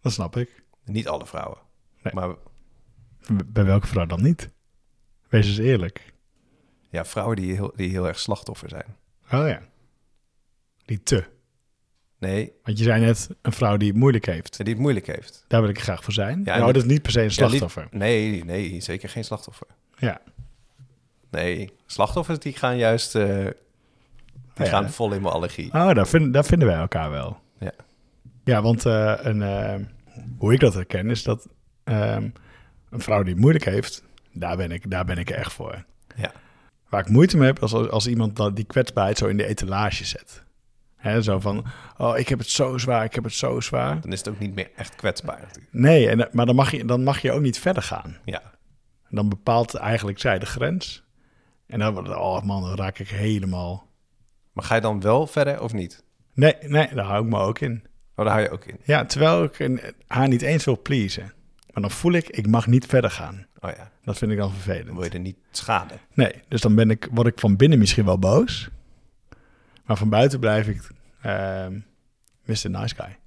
Dat 0.00 0.12
snap 0.12 0.36
ik. 0.36 0.62
Niet 0.84 1.08
alle 1.08 1.26
vrouwen. 1.26 1.58
Nee. 2.02 2.14
Maar 2.14 2.34
bij 3.44 3.64
welke 3.64 3.86
vrouw 3.86 4.06
dan 4.06 4.22
niet? 4.22 4.50
Wees 5.32 5.46
eens 5.46 5.58
eerlijk. 5.58 6.12
Ja, 6.90 7.04
vrouwen 7.04 7.36
die 7.36 7.54
heel, 7.54 7.72
die 7.76 7.90
heel 7.90 8.06
erg 8.06 8.18
slachtoffer 8.18 8.68
zijn. 8.68 8.96
Oh 9.24 9.48
ja. 9.48 9.62
Die 10.84 11.02
te. 11.02 11.24
Nee. 12.18 12.52
Want 12.62 12.78
je 12.78 12.84
zei 12.84 13.00
net 13.00 13.28
een 13.42 13.52
vrouw 13.52 13.76
die 13.76 13.88
het 13.88 13.96
moeilijk 13.96 14.26
heeft. 14.26 14.56
Die 14.64 14.72
het 14.72 14.82
moeilijk 14.82 15.06
heeft. 15.06 15.44
Daar 15.48 15.60
wil 15.60 15.70
ik 15.70 15.80
graag 15.80 16.04
voor 16.04 16.12
zijn. 16.12 16.42
Ja, 16.44 16.58
nou, 16.58 16.72
dat 16.72 16.82
is 16.82 16.88
niet 16.88 17.02
per 17.02 17.10
se 17.10 17.22
een 17.22 17.30
slachtoffer. 17.30 17.88
Ja, 17.90 17.98
nee, 17.98 18.44
nee, 18.44 18.80
zeker 18.80 19.08
geen 19.08 19.24
slachtoffer. 19.24 19.66
Ja. 19.96 20.20
Nee, 21.30 21.70
slachtoffers 21.86 22.38
die 22.38 22.52
gaan 22.52 22.76
juist... 22.76 23.14
Uh, 23.14 23.46
die 24.54 24.64
ja. 24.64 24.70
gaan 24.70 24.90
vol 24.90 25.12
in 25.12 25.22
mijn 25.22 25.34
allergie. 25.34 25.66
Oh, 25.66 25.92
daar, 25.92 26.08
vind, 26.08 26.32
daar 26.32 26.44
vinden 26.44 26.68
wij 26.68 26.76
elkaar 26.76 27.10
wel. 27.10 27.40
Ja. 27.58 27.72
Ja, 28.44 28.62
want 28.62 28.86
uh, 28.86 29.14
een, 29.16 29.40
uh, 29.40 29.74
hoe 30.38 30.52
ik 30.52 30.60
dat 30.60 30.74
herken 30.74 31.10
is 31.10 31.22
dat 31.22 31.48
um, 31.84 32.32
een 32.90 33.00
vrouw 33.00 33.22
die 33.22 33.32
het 33.32 33.40
moeilijk 33.40 33.64
heeft, 33.64 34.04
daar 34.32 34.56
ben 34.56 34.70
ik, 34.70 34.90
daar 34.90 35.04
ben 35.04 35.18
ik 35.18 35.30
echt 35.30 35.52
voor. 35.52 35.84
Ja. 36.16 36.32
Waar 36.88 37.00
ik 37.00 37.08
moeite 37.08 37.36
mee 37.36 37.46
heb, 37.46 37.62
als, 37.62 37.72
als 37.72 38.06
iemand 38.06 38.36
dat 38.36 38.56
die 38.56 38.64
kwetsbaarheid 38.64 39.18
zo 39.18 39.26
in 39.26 39.36
de 39.36 39.46
etalage 39.46 40.04
zet. 40.04 40.42
Hè, 40.96 41.22
zo 41.22 41.40
van, 41.40 41.64
oh, 41.96 42.18
ik 42.18 42.28
heb 42.28 42.38
het 42.38 42.48
zo 42.48 42.78
zwaar, 42.78 43.04
ik 43.04 43.14
heb 43.14 43.24
het 43.24 43.32
zo 43.32 43.60
zwaar. 43.60 44.00
Dan 44.00 44.12
is 44.12 44.18
het 44.18 44.28
ook 44.28 44.38
niet 44.38 44.54
meer 44.54 44.70
echt 44.76 44.94
kwetsbaar 44.94 45.40
natuurlijk. 45.40 45.72
Nee, 45.72 46.08
en, 46.08 46.28
maar 46.32 46.46
dan 46.46 46.54
mag, 46.54 46.70
je, 46.70 46.84
dan 46.84 47.02
mag 47.02 47.22
je 47.22 47.32
ook 47.32 47.40
niet 47.40 47.58
verder 47.58 47.82
gaan. 47.82 48.16
Ja. 48.24 48.42
Dan 49.08 49.28
bepaalt 49.28 49.74
eigenlijk 49.74 50.18
zij 50.18 50.38
de 50.38 50.46
grens. 50.46 51.02
En 51.66 51.78
dan, 51.78 52.16
oh 52.16 52.42
man, 52.42 52.62
dan 52.62 52.74
raak 52.74 52.98
ik 52.98 53.08
helemaal... 53.08 53.90
Maar 54.52 54.64
ga 54.64 54.74
je 54.74 54.80
dan 54.80 55.00
wel 55.00 55.26
verder 55.26 55.60
of 55.60 55.72
niet? 55.72 56.04
Nee, 56.34 56.54
nee, 56.60 56.94
daar 56.94 57.04
hou 57.04 57.24
ik 57.24 57.30
me 57.30 57.38
ook 57.38 57.58
in. 57.58 57.84
Oh, 58.16 58.24
daar 58.24 58.34
hou 58.34 58.40
je 58.40 58.50
ook 58.50 58.64
in? 58.64 58.80
Ja, 58.84 59.04
terwijl 59.04 59.44
ik 59.44 59.92
haar 60.06 60.28
niet 60.28 60.42
eens 60.42 60.64
wil 60.64 60.82
pleasen. 60.82 61.32
Maar 61.72 61.82
dan 61.82 61.90
voel 61.90 62.12
ik, 62.12 62.28
ik 62.28 62.46
mag 62.46 62.66
niet 62.66 62.86
verder 62.86 63.10
gaan. 63.10 63.46
Oh 63.60 63.70
ja. 63.70 63.90
Dat 64.04 64.18
vind 64.18 64.30
ik 64.30 64.38
dan 64.38 64.52
vervelend. 64.52 64.86
Dan 64.86 64.94
wil 64.94 65.04
je 65.04 65.10
er 65.10 65.18
niet 65.18 65.38
schaden. 65.50 65.98
Nee, 66.14 66.32
dus 66.48 66.60
dan 66.60 66.74
ben 66.74 66.90
ik, 66.90 67.08
word 67.12 67.26
ik 67.26 67.38
van 67.38 67.56
binnen 67.56 67.78
misschien 67.78 68.04
wel 68.04 68.18
boos. 68.18 68.68
Maar 69.84 69.96
van 69.96 70.08
buiten 70.08 70.40
blijf 70.40 70.68
ik 70.68 70.90
uh, 71.26 71.66
Mr. 72.44 72.70
Nice 72.70 72.94
Guy. 72.94 73.18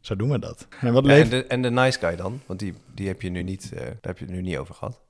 Zo 0.00 0.16
doen 0.16 0.30
we 0.30 0.38
dat. 0.38 0.68
En, 0.80 0.92
wat 0.92 1.04
ja, 1.04 1.10
leeft... 1.10 1.32
en, 1.32 1.38
de, 1.38 1.46
en 1.46 1.62
de 1.62 1.70
nice 1.70 1.98
guy 1.98 2.16
dan? 2.16 2.40
Want 2.46 2.58
die, 2.58 2.74
die 2.94 3.06
heb 3.06 3.22
je 3.22 3.30
nu 3.30 3.42
niet, 3.42 3.70
uh, 3.74 3.80
daar 3.80 3.96
heb 4.00 4.18
je 4.18 4.24
het 4.24 4.34
nu 4.34 4.42
niet 4.42 4.56
over 4.56 4.74
gehad. 4.74 5.00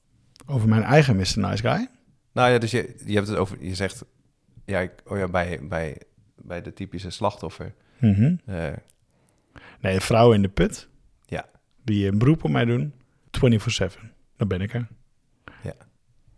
Over 0.46 0.68
mijn 0.68 0.82
eigen 0.82 1.16
Mr. 1.16 1.38
Nice 1.38 1.68
Guy? 1.68 1.88
Nou 2.32 2.50
ja, 2.50 2.58
dus 2.58 2.70
je, 2.70 2.94
je 3.04 3.14
hebt 3.14 3.28
het 3.28 3.36
over, 3.36 3.56
je 3.60 3.74
zegt, 3.74 4.04
ja, 4.64 4.80
ik, 4.80 4.92
oh 5.04 5.18
ja, 5.18 5.28
bij, 5.28 5.60
bij, 5.62 6.00
bij 6.36 6.62
de 6.62 6.72
typische 6.72 7.10
slachtoffer. 7.10 7.74
Mm 7.98 8.14
-hmm. 8.14 8.40
uh, 8.48 8.72
nee, 9.80 10.00
vrouwen 10.00 10.36
in 10.36 10.42
de 10.42 10.48
put. 10.48 10.88
Die 11.86 12.06
een 12.06 12.18
beroep 12.18 12.44
op 12.44 12.50
mij 12.50 12.64
doen, 12.64 12.92
24-7. 13.30 13.48
Dan 14.36 14.48
ben 14.48 14.60
ik 14.60 14.74
er. 14.74 14.88
Ja. 15.62 15.74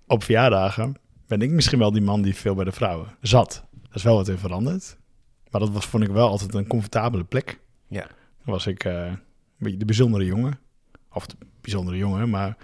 Op 0.07 0.25
verjaardagen 0.25 0.97
ben 1.27 1.43
ik 1.43 1.51
misschien 1.51 1.79
wel 1.79 1.93
die 1.93 2.03
man 2.03 2.23
die 2.23 2.35
veel 2.35 2.55
bij 2.55 2.65
de 2.65 2.73
vrouwen 2.73 3.09
zat. 3.21 3.65
Dat 3.83 3.95
is 3.95 4.03
wel 4.03 4.15
wat 4.15 4.29
in 4.29 4.39
veranderd. 4.39 4.99
Maar 5.51 5.61
dat 5.61 5.71
was, 5.71 5.87
vond 5.87 6.03
ik 6.03 6.11
wel 6.11 6.29
altijd 6.29 6.55
een 6.55 6.67
comfortabele 6.67 7.25
plek. 7.25 7.61
Ja. 7.87 8.07
Dan 8.45 8.55
was 8.55 8.67
ik 8.67 8.85
uh, 8.85 9.13
de 9.59 9.85
bijzondere 9.85 10.25
jongen. 10.25 10.59
Of 11.13 11.27
de 11.27 11.37
bijzondere 11.61 11.97
jongen, 11.97 12.31
maar 12.31 12.57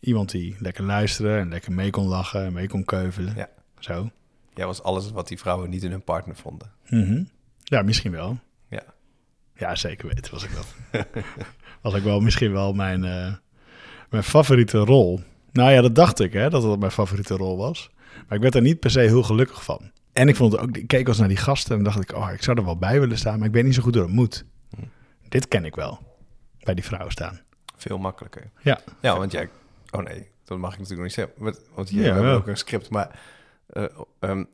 iemand 0.00 0.30
die 0.30 0.56
lekker 0.58 0.84
luisterde 0.84 1.38
en 1.38 1.48
lekker 1.48 1.72
mee 1.72 1.90
kon 1.90 2.06
lachen 2.06 2.44
en 2.44 2.52
mee 2.52 2.68
kon 2.68 2.84
keuvelen. 2.84 3.34
Ja. 3.36 3.48
Zo. 3.78 4.10
Jij 4.54 4.66
was 4.66 4.82
alles 4.82 5.10
wat 5.10 5.28
die 5.28 5.38
vrouwen 5.38 5.70
niet 5.70 5.82
in 5.82 5.90
hun 5.90 6.04
partner 6.04 6.36
vonden. 6.36 6.70
Mm 6.88 7.04
-hmm. 7.04 7.28
Ja, 7.62 7.82
misschien 7.82 8.12
wel. 8.12 8.38
Ja. 8.68 8.84
Ja, 9.54 9.74
zeker 9.74 10.08
weten 10.08 10.32
was 10.32 10.44
ik 10.44 10.50
dat. 10.54 10.74
was 11.82 11.94
ik 11.94 12.02
wel 12.02 12.20
misschien 12.20 12.52
wel 12.52 12.72
mijn, 12.72 13.04
uh, 13.04 13.34
mijn 14.10 14.22
favoriete 14.22 14.78
rol. 14.78 15.20
Nou 15.52 15.70
ja, 15.70 15.80
dat 15.80 15.94
dacht 15.94 16.20
ik, 16.20 16.32
hè, 16.32 16.50
dat 16.50 16.62
het 16.62 16.78
mijn 16.80 16.92
favoriete 16.92 17.36
rol 17.36 17.56
was. 17.56 17.90
Maar 18.28 18.36
ik 18.36 18.42
werd 18.42 18.54
er 18.54 18.62
niet 18.62 18.80
per 18.80 18.90
se 18.90 19.00
heel 19.00 19.22
gelukkig 19.22 19.64
van. 19.64 19.90
En 20.12 20.28
ik 20.28 20.36
vond 20.36 20.52
het 20.52 20.60
ook, 20.60 20.76
ik 20.76 20.86
keek 20.86 21.08
als 21.08 21.18
naar 21.18 21.28
die 21.28 21.36
gasten 21.36 21.76
en 21.76 21.84
dacht 21.84 22.00
ik, 22.00 22.14
oh, 22.16 22.30
ik 22.32 22.42
zou 22.42 22.58
er 22.58 22.64
wel 22.64 22.78
bij 22.78 23.00
willen 23.00 23.18
staan, 23.18 23.38
maar 23.38 23.48
ik 23.48 23.54
weet 23.54 23.64
niet 23.64 23.74
zo 23.74 23.82
goed 23.82 23.94
hoe 23.94 24.04
het 24.04 24.12
moet. 24.12 24.44
Hm. 24.76 24.82
Dit 25.28 25.48
ken 25.48 25.64
ik 25.64 25.74
wel, 25.74 25.98
bij 26.60 26.74
die 26.74 26.84
vrouwen 26.84 27.12
staan. 27.12 27.40
Veel 27.76 27.98
makkelijker. 27.98 28.50
Ja. 28.62 28.80
Ja, 29.00 29.18
want 29.18 29.32
jij, 29.32 29.48
oh 29.90 30.02
nee, 30.02 30.28
dat 30.44 30.58
mag 30.58 30.72
ik 30.72 30.78
natuurlijk 30.78 31.02
niet 31.02 31.12
zeggen. 31.12 31.62
Want, 31.74 31.90
jij 31.90 32.12
hebt 32.12 32.26
ook 32.26 32.46
een 32.46 32.56
script, 32.56 32.90
maar 32.90 33.20
uh, 33.72 33.84
um, 34.20 34.48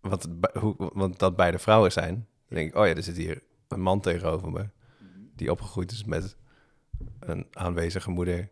wat, 0.00 0.28
hoe, 0.58 0.74
want 0.76 1.18
dat 1.18 1.36
beide 1.36 1.58
vrouwen 1.58 1.92
zijn, 1.92 2.14
dan 2.14 2.58
denk 2.58 2.70
ik, 2.70 2.76
oh 2.76 2.86
ja, 2.86 2.94
er 2.94 3.02
zit 3.02 3.16
hier 3.16 3.42
een 3.68 3.80
man 3.80 4.00
tegenover 4.00 4.50
me, 4.50 4.68
die 5.36 5.50
opgegroeid 5.50 5.92
is 5.92 6.04
met 6.04 6.36
een 7.20 7.46
aanwezige 7.52 8.10
moeder, 8.10 8.50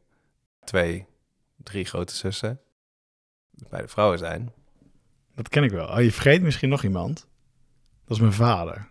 twee, 0.64 1.06
drie 1.56 1.84
grote 1.84 2.14
zussen, 2.14 2.60
beide 3.68 3.88
vrouwen 3.88 4.18
zijn. 4.18 4.52
Dat 5.34 5.48
ken 5.48 5.62
ik 5.62 5.70
wel. 5.70 5.88
Oh, 5.88 6.00
je 6.00 6.12
vergeet 6.12 6.42
misschien 6.42 6.68
nog 6.68 6.82
iemand. 6.82 7.26
Dat 8.04 8.16
is 8.16 8.22
mijn 8.22 8.32
vader. 8.32 8.88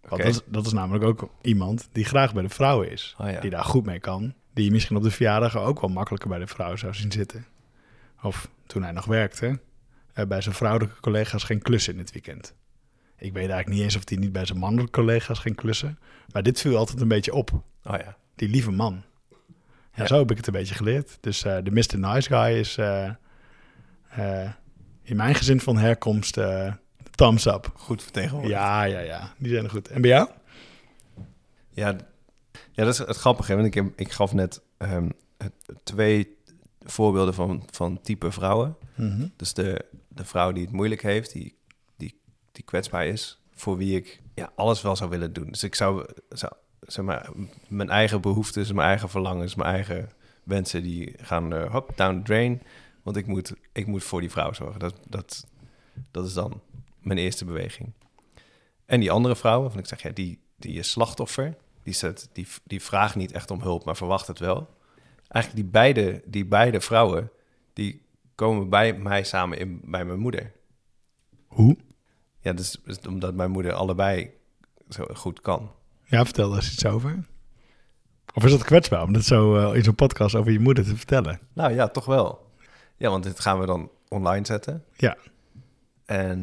Want 0.00 0.12
Oké. 0.12 0.22
dat, 0.22 0.32
is, 0.32 0.40
dat 0.46 0.66
is 0.66 0.72
namelijk 0.72 1.04
ook 1.04 1.30
iemand 1.42 1.88
die 1.92 2.04
graag 2.04 2.32
bij 2.32 2.42
de 2.42 2.48
vrouwen 2.48 2.90
is. 2.90 3.14
Oh 3.18 3.30
ja. 3.30 3.40
Die 3.40 3.50
daar 3.50 3.64
goed 3.64 3.84
mee 3.84 4.00
kan. 4.00 4.34
Die 4.52 4.70
misschien 4.70 4.96
op 4.96 5.02
de 5.02 5.10
verjaardag 5.10 5.56
ook 5.56 5.80
wel 5.80 5.90
makkelijker 5.90 6.28
bij 6.28 6.38
de 6.38 6.46
vrouw 6.46 6.76
zou 6.76 6.94
zien 6.94 7.12
zitten. 7.12 7.46
Of 8.22 8.48
toen 8.66 8.82
hij 8.82 8.92
nog 8.92 9.04
werkte, 9.04 9.60
uh, 10.14 10.24
bij 10.26 10.40
zijn 10.40 10.54
vrouwelijke 10.54 11.00
collega's 11.00 11.44
geen 11.44 11.62
klussen 11.62 11.92
in 11.92 11.98
het 11.98 12.12
weekend. 12.12 12.54
Ik 13.16 13.32
weet 13.32 13.48
eigenlijk 13.48 13.68
niet 13.68 13.80
eens 13.80 13.96
of 13.96 14.08
hij 14.08 14.18
niet 14.18 14.32
bij 14.32 14.44
zijn 14.44 14.58
mannelijke 14.58 14.92
collega's 14.92 15.38
ging 15.38 15.56
klussen. 15.56 15.98
Maar 16.32 16.42
dit 16.42 16.60
viel 16.60 16.76
altijd 16.76 17.00
een 17.00 17.08
beetje 17.08 17.34
op. 17.34 17.50
Oh 17.84 17.96
ja. 17.98 18.16
Die 18.34 18.48
lieve 18.48 18.70
man. 18.70 19.02
Ja, 19.94 20.06
zo 20.06 20.18
heb 20.18 20.30
ik 20.30 20.36
het 20.36 20.46
een 20.46 20.52
beetje 20.52 20.74
geleerd. 20.74 21.18
Dus 21.20 21.44
uh, 21.44 21.56
de 21.62 21.70
Mr. 21.70 21.98
Nice 21.98 22.28
Guy 22.28 22.58
is 22.58 22.78
in 25.02 25.16
mijn 25.16 25.34
gezin 25.34 25.60
van 25.60 25.76
herkomst 25.76 26.38
thumbs 27.10 27.46
up. 27.46 27.72
Goed 27.74 28.02
vertegenwoordigd. 28.02 28.52
Ja, 28.52 28.82
ja, 28.82 28.98
ja. 28.98 29.34
Die 29.38 29.52
zijn 29.52 29.64
er 29.64 29.70
goed. 29.70 29.88
En 29.88 30.00
bij 30.00 30.10
jou? 30.10 30.28
Ja, 31.70 31.96
ja 32.72 32.84
dat 32.84 32.92
is 32.92 32.98
het 32.98 33.16
grappige. 33.16 33.54
Want 33.54 33.74
ik, 33.74 33.84
ik 33.96 34.12
gaf 34.12 34.32
net 34.32 34.60
um, 34.78 35.12
twee 35.82 36.36
voorbeelden 36.84 37.34
van, 37.34 37.62
van 37.70 38.00
type 38.00 38.30
vrouwen. 38.32 38.76
Mhm. 38.94 39.26
Dus 39.36 39.54
de, 39.54 39.84
de 40.08 40.24
vrouw 40.24 40.52
die 40.52 40.64
het 40.64 40.72
moeilijk 40.72 41.02
heeft, 41.02 41.32
die, 41.32 41.56
die, 41.96 42.20
die 42.52 42.64
kwetsbaar 42.64 43.06
is, 43.06 43.40
voor 43.54 43.76
wie 43.76 43.96
ik 43.96 44.22
ja, 44.34 44.52
alles 44.54 44.82
wel 44.82 44.96
zou 44.96 45.10
willen 45.10 45.32
doen. 45.32 45.46
Dus 45.50 45.62
ik 45.62 45.74
zou, 45.74 46.06
zou 46.28 46.52
zeg 46.86 47.04
maar, 47.04 47.28
mijn 47.68 47.90
eigen 47.90 48.20
behoeftes, 48.20 48.72
mijn 48.72 48.88
eigen 48.88 49.08
verlangens, 49.08 49.54
mijn 49.54 49.74
eigen 49.74 50.10
wensen, 50.42 50.82
die 50.82 51.14
gaan 51.16 51.54
uh, 51.54 51.70
hop, 51.70 51.92
down 51.96 52.16
the 52.16 52.22
drain. 52.22 52.62
Want 53.02 53.16
ik 53.16 53.26
moet, 53.26 53.54
ik 53.72 53.86
moet 53.86 54.04
voor 54.04 54.20
die 54.20 54.30
vrouw 54.30 54.52
zorgen. 54.52 54.80
Dat, 54.80 54.94
dat, 55.08 55.46
dat 56.10 56.26
is 56.26 56.32
dan 56.32 56.60
mijn 56.98 57.18
eerste 57.18 57.44
beweging. 57.44 57.92
En 58.86 59.00
die 59.00 59.10
andere 59.10 59.36
vrouw, 59.36 59.60
waarvan 59.60 59.80
ik 59.80 59.86
zeg, 59.86 60.02
ja, 60.02 60.10
die, 60.10 60.38
die 60.56 60.78
is 60.78 60.90
slachtoffer. 60.90 61.56
Die, 61.82 61.94
zet, 61.94 62.28
die, 62.32 62.46
die 62.64 62.82
vraagt 62.82 63.14
niet 63.14 63.32
echt 63.32 63.50
om 63.50 63.60
hulp, 63.60 63.84
maar 63.84 63.96
verwacht 63.96 64.26
het 64.26 64.38
wel. 64.38 64.68
Eigenlijk 65.28 65.64
die 65.64 65.72
beide, 65.72 66.22
die 66.26 66.46
beide 66.46 66.80
vrouwen, 66.80 67.30
die 67.72 68.02
komen 68.34 68.68
bij 68.68 68.94
mij 68.94 69.24
samen 69.24 69.58
in, 69.58 69.80
bij 69.84 70.04
mijn 70.04 70.18
moeder. 70.18 70.52
Hoe? 71.46 71.76
Ja, 72.40 72.52
dus, 72.52 72.80
dus 72.84 72.98
omdat 72.98 73.34
mijn 73.34 73.50
moeder 73.50 73.72
allebei 73.72 74.30
zo 74.88 75.06
goed 75.14 75.40
kan. 75.40 75.70
Ja, 76.04 76.24
vertel 76.24 76.48
daar 76.48 76.58
eens 76.58 76.72
iets 76.72 76.86
over. 76.86 77.24
Of 78.34 78.44
is 78.44 78.50
dat 78.50 78.64
kwetsbaar 78.64 79.02
om 79.02 79.12
dat 79.12 79.24
zo 79.24 79.56
uh, 79.56 79.76
in 79.76 79.82
zo'n 79.82 79.94
podcast 79.94 80.34
over 80.34 80.52
je 80.52 80.60
moeder 80.60 80.84
te 80.84 80.96
vertellen? 80.96 81.40
Nou 81.52 81.74
ja, 81.74 81.88
toch 81.88 82.04
wel. 82.04 82.52
Ja, 82.96 83.10
want 83.10 83.24
dit 83.24 83.40
gaan 83.40 83.60
we 83.60 83.66
dan 83.66 83.90
online 84.08 84.46
zetten. 84.46 84.84
Ja. 84.96 85.16
En 86.04 86.40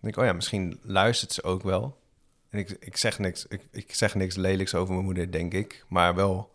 denk 0.00 0.14
ik, 0.14 0.16
oh 0.16 0.24
ja, 0.24 0.32
misschien 0.32 0.78
luistert 0.82 1.32
ze 1.32 1.42
ook 1.42 1.62
wel. 1.62 2.00
En 2.48 2.58
ik, 2.58 2.70
ik, 2.70 2.96
zeg 2.96 3.18
niks, 3.18 3.46
ik, 3.46 3.62
ik 3.70 3.94
zeg 3.94 4.14
niks 4.14 4.36
lelijks 4.36 4.74
over 4.74 4.92
mijn 4.92 5.04
moeder, 5.04 5.30
denk 5.30 5.54
ik. 5.54 5.84
Maar 5.88 6.14
wel, 6.14 6.52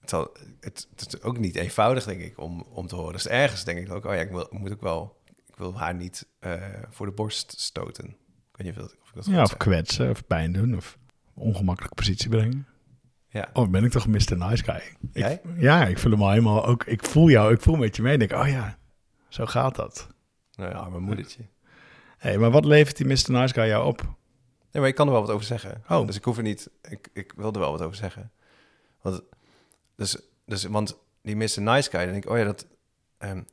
het, 0.00 0.10
zal, 0.10 0.32
het, 0.60 0.88
het, 0.96 1.14
is 1.14 1.22
ook 1.22 1.38
niet 1.38 1.56
eenvoudig, 1.56 2.04
denk 2.04 2.20
ik, 2.20 2.40
om, 2.40 2.66
om 2.70 2.86
te 2.86 2.94
horen. 2.94 3.12
Dus 3.12 3.28
ergens 3.28 3.64
denk 3.64 3.78
ik 3.78 3.92
ook, 3.92 4.04
oh 4.04 4.14
ja, 4.14 4.20
ik, 4.20 4.30
wil, 4.30 4.48
moet 4.50 4.72
ook 4.72 4.80
wel, 4.80 5.16
ik 5.46 5.56
wil 5.56 5.78
haar 5.78 5.94
niet 5.94 6.26
uh, 6.40 6.54
voor 6.90 7.06
de 7.06 7.12
borst 7.12 7.60
stoten. 7.60 8.04
Ik 8.04 8.56
weet 8.56 8.66
niet 8.66 8.76
of, 8.76 8.82
dat, 8.82 8.96
of 9.02 9.08
ik 9.08 9.14
dat 9.14 9.26
Ja, 9.26 9.42
of 9.42 9.56
kwetsen, 9.56 10.10
of 10.10 10.26
pijn 10.26 10.52
doen, 10.52 10.76
of 10.76 10.97
ongemakkelijke 11.38 11.94
positie 11.94 12.28
brengen. 12.28 12.66
Ja. 13.28 13.48
Of 13.52 13.70
ben 13.70 13.84
ik 13.84 13.90
toch 13.90 14.06
Mr. 14.06 14.36
Nice 14.36 14.64
Guy? 14.64 14.82
Jij? 15.12 15.32
Ik, 15.32 15.40
ja, 15.60 15.86
ik 15.86 15.98
voel 15.98 16.12
hem 16.12 16.22
al 16.22 16.30
helemaal 16.30 16.66
ook. 16.66 16.84
Ik 16.84 17.04
voel 17.04 17.28
jou, 17.28 17.52
ik 17.52 17.60
voel 17.60 17.76
met 17.76 17.96
je 17.96 18.02
mee. 18.02 18.12
Ik 18.12 18.28
denk, 18.28 18.42
oh 18.42 18.48
ja, 18.48 18.78
zo 19.28 19.46
gaat 19.46 19.74
dat. 19.74 20.08
Nou 20.54 20.70
ja, 20.70 20.88
mijn 20.88 21.02
moedertje. 21.02 21.42
Hé, 22.18 22.28
hey, 22.28 22.38
maar 22.38 22.50
wat 22.50 22.64
levert 22.64 22.96
die 22.96 23.06
Mr. 23.06 23.30
Nice 23.40 23.54
Guy 23.54 23.66
jou 23.66 23.86
op? 23.86 24.02
Nee, 24.02 24.82
maar 24.82 24.88
ik 24.88 24.94
kan 24.94 25.06
er 25.06 25.12
wel 25.12 25.20
wat 25.20 25.30
over 25.30 25.46
zeggen. 25.46 25.82
Oh. 25.88 26.06
Dus 26.06 26.16
ik 26.16 26.24
hoef 26.24 26.36
er 26.36 26.42
niet... 26.42 26.70
Ik, 26.82 27.08
ik 27.12 27.32
wil 27.36 27.52
er 27.52 27.58
wel 27.58 27.70
wat 27.70 27.82
over 27.82 27.96
zeggen. 27.96 28.32
Want, 29.00 29.22
dus, 29.96 30.18
dus, 30.44 30.64
want 30.64 30.98
die 31.22 31.36
Mr. 31.36 31.60
Nice 31.60 31.90
Guy, 31.90 32.02
dan 32.02 32.12
denk 32.12 32.24
ik... 32.24 32.30
Oh 32.30 32.38
ja, 32.38 32.44
dat... 32.44 32.66
Um, 33.18 33.46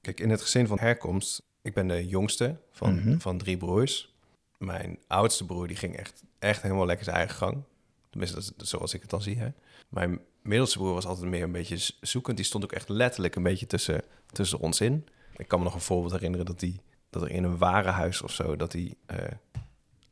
kijk, 0.00 0.20
in 0.20 0.30
het 0.30 0.42
gezin 0.42 0.66
van 0.66 0.78
herkomst... 0.78 1.42
Ik 1.62 1.74
ben 1.74 1.88
de 1.88 2.06
jongste 2.06 2.60
van, 2.70 2.92
Mm 2.92 3.02
-hmm. 3.02 3.20
van 3.20 3.38
drie 3.38 3.56
broers. 3.56 4.16
Mijn 4.58 4.98
oudste 5.06 5.46
broer, 5.46 5.66
die 5.66 5.76
ging 5.76 5.96
echt, 5.96 6.22
echt 6.38 6.62
helemaal 6.62 6.86
lekker 6.86 7.04
zijn 7.04 7.16
eigen 7.16 7.36
gang. 7.36 7.62
Tenminste, 8.10 8.36
dat 8.36 8.62
is 8.62 8.68
zoals 8.68 8.94
ik 8.94 9.00
het 9.00 9.10
dan 9.10 9.22
zie, 9.22 9.38
hè. 9.38 9.48
Mijn 9.88 10.20
middelste 10.42 10.78
broer 10.78 10.94
was 10.94 11.06
altijd 11.06 11.26
meer 11.26 11.42
een 11.42 11.52
beetje 11.52 11.92
zoekend. 12.00 12.36
Die 12.36 12.46
stond 12.46 12.64
ook 12.64 12.72
echt 12.72 12.88
letterlijk 12.88 13.36
een 13.36 13.42
beetje 13.42 13.66
tussen, 13.66 14.02
tussen 14.26 14.58
ons 14.58 14.80
in. 14.80 15.06
Ik 15.36 15.48
kan 15.48 15.58
me 15.58 15.64
nog 15.64 15.74
een 15.74 15.80
voorbeeld 15.80 16.12
herinneren 16.12 16.46
dat 16.46 16.60
die 16.60 16.80
dat 17.10 17.22
er 17.22 17.30
in 17.30 17.44
een 17.44 17.58
warenhuis 17.58 18.22
of 18.22 18.32
zo, 18.32 18.56
dat 18.56 18.72
hij 18.72 18.94
uh, 19.10 19.16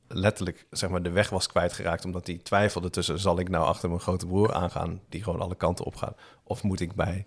letterlijk 0.08 0.66
zeg 0.70 0.90
maar, 0.90 1.02
de 1.02 1.10
weg 1.10 1.30
was 1.30 1.46
kwijtgeraakt. 1.46 2.04
Omdat 2.04 2.26
hij 2.26 2.36
twijfelde 2.36 2.90
tussen, 2.90 3.18
zal 3.18 3.38
ik 3.38 3.48
nou 3.48 3.66
achter 3.66 3.88
mijn 3.88 4.00
grote 4.00 4.26
broer 4.26 4.54
aangaan, 4.54 5.00
die 5.08 5.22
gewoon 5.22 5.40
alle 5.40 5.54
kanten 5.54 5.84
op 5.84 5.96
gaat, 5.96 6.18
of 6.42 6.62
moet 6.62 6.80
ik 6.80 6.94
bij, 6.94 7.26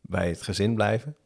bij 0.00 0.28
het 0.28 0.42
gezin 0.42 0.74
blijven? 0.74 1.16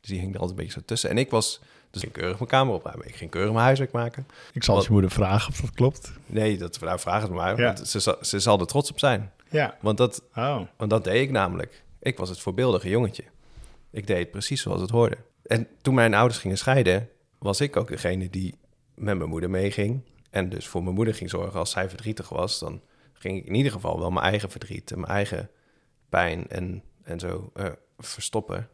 Dus 0.00 0.10
die 0.10 0.18
hing 0.18 0.34
er 0.34 0.40
altijd 0.40 0.58
een 0.58 0.64
beetje 0.64 0.80
zo 0.80 0.86
tussen. 0.86 1.10
En 1.10 1.18
ik 1.18 1.30
was 1.30 1.60
dus 1.90 2.02
ik 2.04 2.12
keurig 2.12 2.36
mijn 2.38 2.50
kamer 2.50 2.74
opruimen. 2.74 3.06
Ik 3.08 3.14
ging 3.16 3.30
keurig 3.30 3.52
mijn 3.52 3.64
huiswerk 3.64 3.92
maken. 3.92 4.26
Ik 4.52 4.64
zal 4.64 4.82
je 4.82 4.88
moeder 4.90 5.10
vragen 5.10 5.52
of 5.52 5.60
dat 5.60 5.70
klopt. 5.74 6.12
Nee, 6.26 6.58
dat, 6.58 6.80
nou, 6.80 6.98
vraag 6.98 7.22
het 7.22 7.30
maar. 7.30 7.58
Ja. 7.58 7.64
Want 7.74 7.88
ze, 7.88 8.00
zal- 8.00 8.16
ze 8.20 8.38
zal 8.40 8.60
er 8.60 8.66
trots 8.66 8.90
op 8.90 8.98
zijn. 8.98 9.32
Ja. 9.50 9.76
Want 9.80 9.98
dat, 9.98 10.22
Oh. 10.34 10.60
want 10.76 10.90
dat 10.90 11.04
deed 11.04 11.22
ik 11.22 11.30
namelijk. 11.30 11.82
Ik 12.00 12.16
was 12.18 12.28
het 12.28 12.40
voorbeeldige 12.40 12.88
jongetje. 12.88 13.24
Ik 13.90 14.06
deed 14.06 14.18
het 14.18 14.30
precies 14.30 14.62
zoals 14.62 14.80
het 14.80 14.90
hoorde. 14.90 15.16
En 15.46 15.66
toen 15.82 15.94
mijn 15.94 16.14
ouders 16.14 16.40
gingen 16.40 16.58
scheiden, 16.58 17.08
was 17.38 17.60
ik 17.60 17.76
ook 17.76 17.88
degene 17.88 18.30
die 18.30 18.54
met 18.94 19.16
mijn 19.18 19.30
moeder 19.30 19.50
meeging. 19.50 20.00
En 20.30 20.48
dus 20.48 20.66
voor 20.66 20.82
mijn 20.82 20.94
moeder 20.94 21.14
ging 21.14 21.30
zorgen 21.30 21.58
als 21.58 21.70
zij 21.70 21.88
verdrietig 21.88 22.28
was. 22.28 22.58
Dan 22.58 22.80
ging 23.12 23.38
ik 23.38 23.46
in 23.46 23.54
ieder 23.54 23.72
geval 23.72 23.98
wel 23.98 24.10
mijn 24.10 24.26
eigen 24.26 24.50
verdriet 24.50 24.90
en 24.92 25.00
mijn 25.00 25.12
eigen 25.12 25.50
pijn 26.08 26.48
en, 26.48 26.82
en 27.02 27.18
zo 27.20 27.50
eh, 27.54 27.66
verstoppen. 27.98 28.68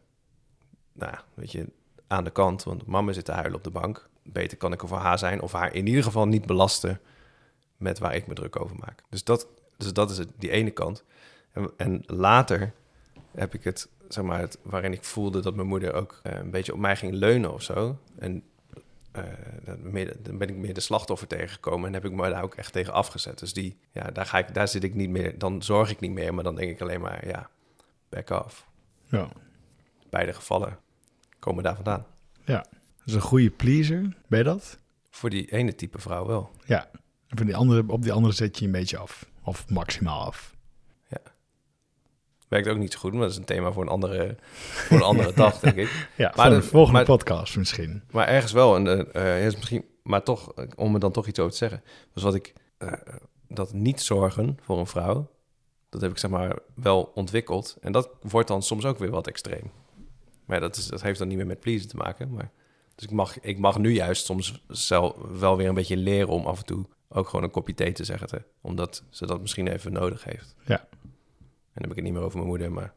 Nou, 0.93 1.15
weet 1.35 1.53
je, 1.53 1.67
aan 2.15 2.25
de 2.25 2.31
kant. 2.31 2.65
Want 2.65 2.87
mama 2.87 3.13
zit 3.13 3.25
te 3.25 3.33
huilen 3.33 3.55
op 3.57 3.65
de 3.65 3.71
bank. 3.71 4.09
Beter 4.23 4.57
kan 4.57 4.73
ik 4.73 4.83
er 4.83 4.89
voor 4.89 4.99
haar 4.99 5.19
zijn. 5.19 5.41
Of 5.43 5.53
haar 5.53 5.75
in 5.75 5.87
ieder 5.87 6.03
geval 6.03 6.27
niet 6.27 6.47
belasten 6.47 7.01
met 7.77 7.99
waar 7.99 8.15
ik 8.15 8.27
me 8.27 8.35
druk 8.35 8.61
over 8.61 8.77
maak. 8.77 9.03
Dus 9.09 9.25
dat, 9.25 9.49
dus 9.77 9.93
dat 9.93 10.11
is 10.11 10.19
het, 10.19 10.29
die 10.37 10.51
ene 10.51 10.71
kant. 10.71 11.05
En, 11.53 11.71
en 11.77 12.03
later 12.07 12.73
heb 13.35 13.55
ik 13.55 13.65
het, 13.65 13.89
zeg 14.09 14.25
maar, 14.25 14.41
het, 14.41 14.59
waarin 14.63 14.93
ik 14.93 15.05
voelde 15.05 15.41
dat 15.41 15.55
mijn 15.55 15.69
moeder 15.69 15.93
ook 15.95 16.21
eh, 16.23 16.39
een 16.39 16.51
beetje 16.51 16.73
op 16.73 16.79
mij 16.79 16.97
ging 16.97 17.13
leunen 17.13 17.53
of 17.53 17.63
zo. 17.63 17.99
En 18.19 18.43
dan 19.65 19.91
meer- 19.91 20.17
dan 20.23 20.39
ben 20.39 20.49
ik 20.49 20.57
meer 20.57 20.75
de 20.75 20.81
slachtoffer 20.81 21.27
tegengekomen 21.27 21.87
en 21.89 21.95
heb 21.95 22.05
ik 22.05 22.13
me 22.13 22.31
daar 22.31 22.43
ook 22.43 22.55
echt 22.55 22.73
tegen 22.73 22.93
afgezet. 22.93 23.39
Dus 23.39 23.53
die, 23.53 23.79
ja, 23.93 24.11
daar, 24.11 24.27
ga 24.27 24.39
ik, 24.39 24.55
daar 24.55 24.69
zit 24.69 24.85
ik 24.85 24.95
niet 24.95 25.11
meer, 25.11 25.39
dan 25.39 25.63
zorg 25.63 25.91
ik 25.91 26.01
niet 26.01 26.11
meer, 26.11 26.35
maar 26.35 26.45
dan 26.45 26.55
denk 26.55 26.71
ik 26.71 26.81
alleen 26.81 27.01
maar, 27.01 27.27
ja, 27.27 27.51
back 28.09 28.31
off. 28.31 28.67
Ja. 29.09 29.29
Beide 30.11 30.33
gevallen 30.33 30.79
komen 31.45 31.63
daar 31.63 31.75
vandaan. 31.75 32.07
ja. 32.45 32.65
Dat 32.99 33.07
is 33.15 33.15
een 33.15 33.21
goede 33.29 33.51
pleaser. 33.51 34.17
Ben 34.29 34.39
je 34.39 34.45
dat? 34.45 34.79
Voor 35.11 35.31
die 35.31 35.53
ene 35.53 35.75
type 35.75 35.99
vrouw 35.99 36.27
wel. 36.27 36.51
Ja. 36.65 36.89
En 37.29 37.37
van 37.37 37.47
die 37.47 37.57
andere, 37.57 37.85
op 37.87 38.03
die 38.03 38.13
andere 38.13 38.35
zet 38.35 38.59
je 38.59 38.65
een 38.67 38.73
beetje 38.73 38.99
af. 38.99 39.31
Of 39.43 39.69
maximaal 39.69 40.25
af. 40.25 40.53
Werkt 42.49 42.69
ook 42.69 42.79
niet 42.79 42.93
zo 42.93 42.99
goed, 42.99 43.13
maar 43.13 43.21
dat 43.21 43.31
is 43.31 43.37
een 43.37 43.45
thema 43.45 43.73
voor 43.73 43.83
een 43.83 43.89
andere, 43.89 44.37
voor 44.59 44.97
een 44.97 45.03
andere 45.03 45.33
dag, 45.33 45.59
denk 45.61 45.77
ik. 45.77 46.09
Ja, 46.17 46.33
Maar 46.37 46.47
voor 46.47 46.55
de 46.55 46.61
de- 46.61 46.67
volgende 46.67 46.97
maar- 46.99 47.05
podcast 47.07 47.57
misschien. 47.57 48.03
Maar 48.11 48.29
ergens 48.29 48.53
wel, 48.53 48.77
en 48.77 49.13
is 49.41 49.55
misschien, 49.57 49.85
maar 50.03 50.23
toch, 50.23 50.53
om 50.77 50.95
er 50.95 51.01
dan 51.01 51.13
toch 51.13 51.27
iets 51.27 51.39
over 51.39 51.53
te 51.53 51.59
zeggen. 51.59 51.83
Dus 52.13 52.23
wat 52.23 52.35
ik, 52.35 52.53
eh, 52.79 52.93
dat 53.49 53.73
niet 53.73 54.03
zorgen 54.03 54.59
voor 54.63 54.79
een 54.79 54.87
vrouw, 54.87 55.31
dat 55.89 56.01
heb 56.01 56.11
ik 56.11 56.19
zeg 56.19 56.31
maar 56.31 56.59
wel 56.75 57.11
ontwikkeld. 57.15 57.77
En 57.81 57.93
dat 57.93 58.09
wordt 58.21 58.49
dan 58.49 58.63
soms 58.63 58.85
ook 58.85 58.99
weer 58.99 59.11
wat 59.11 59.27
extreem. 59.27 59.71
Maar 60.45 60.57
ja, 60.57 60.63
dat, 60.63 60.77
is, 60.77 60.87
dat 60.87 61.03
heeft 61.03 61.19
dan 61.19 61.29
niet 61.29 61.37
meer 61.37 61.47
met 61.47 61.61
pleasen 61.61 61.89
te 61.89 61.97
maken. 61.97 62.31
Maar, 62.31 62.51
dus 62.95 63.05
ik 63.05 63.11
mag, 63.11 63.41
ik 63.41 63.59
mag 63.59 63.79
nu 63.79 63.91
juist 63.93 64.25
soms 64.25 64.63
zelf 64.69 65.17
wel 65.39 65.57
weer 65.57 65.69
een 65.69 65.75
beetje 65.75 65.97
leren 65.97 66.29
om 66.29 66.47
af 66.47 66.59
en 66.59 66.65
toe 66.65 66.87
ook 67.09 67.29
gewoon 67.29 67.45
een 67.45 67.51
kopje 67.51 67.75
thee 67.75 67.93
te 67.93 68.05
zeggen. 68.05 68.29
Te, 68.29 68.43
omdat 68.61 69.05
ze 69.11 69.27
dat 69.27 69.41
misschien 69.41 69.69
even 69.69 69.93
nodig 69.93 70.25
heeft. 70.25 70.55
Ja. 70.67 70.79
En 70.81 71.81
dan 71.81 71.83
heb 71.83 71.91
ik 71.91 71.97
het 71.97 72.05
niet 72.05 72.13
meer 72.13 72.23
over 72.23 72.37
mijn 72.37 72.49
moeder, 72.49 72.73
maar 72.73 72.95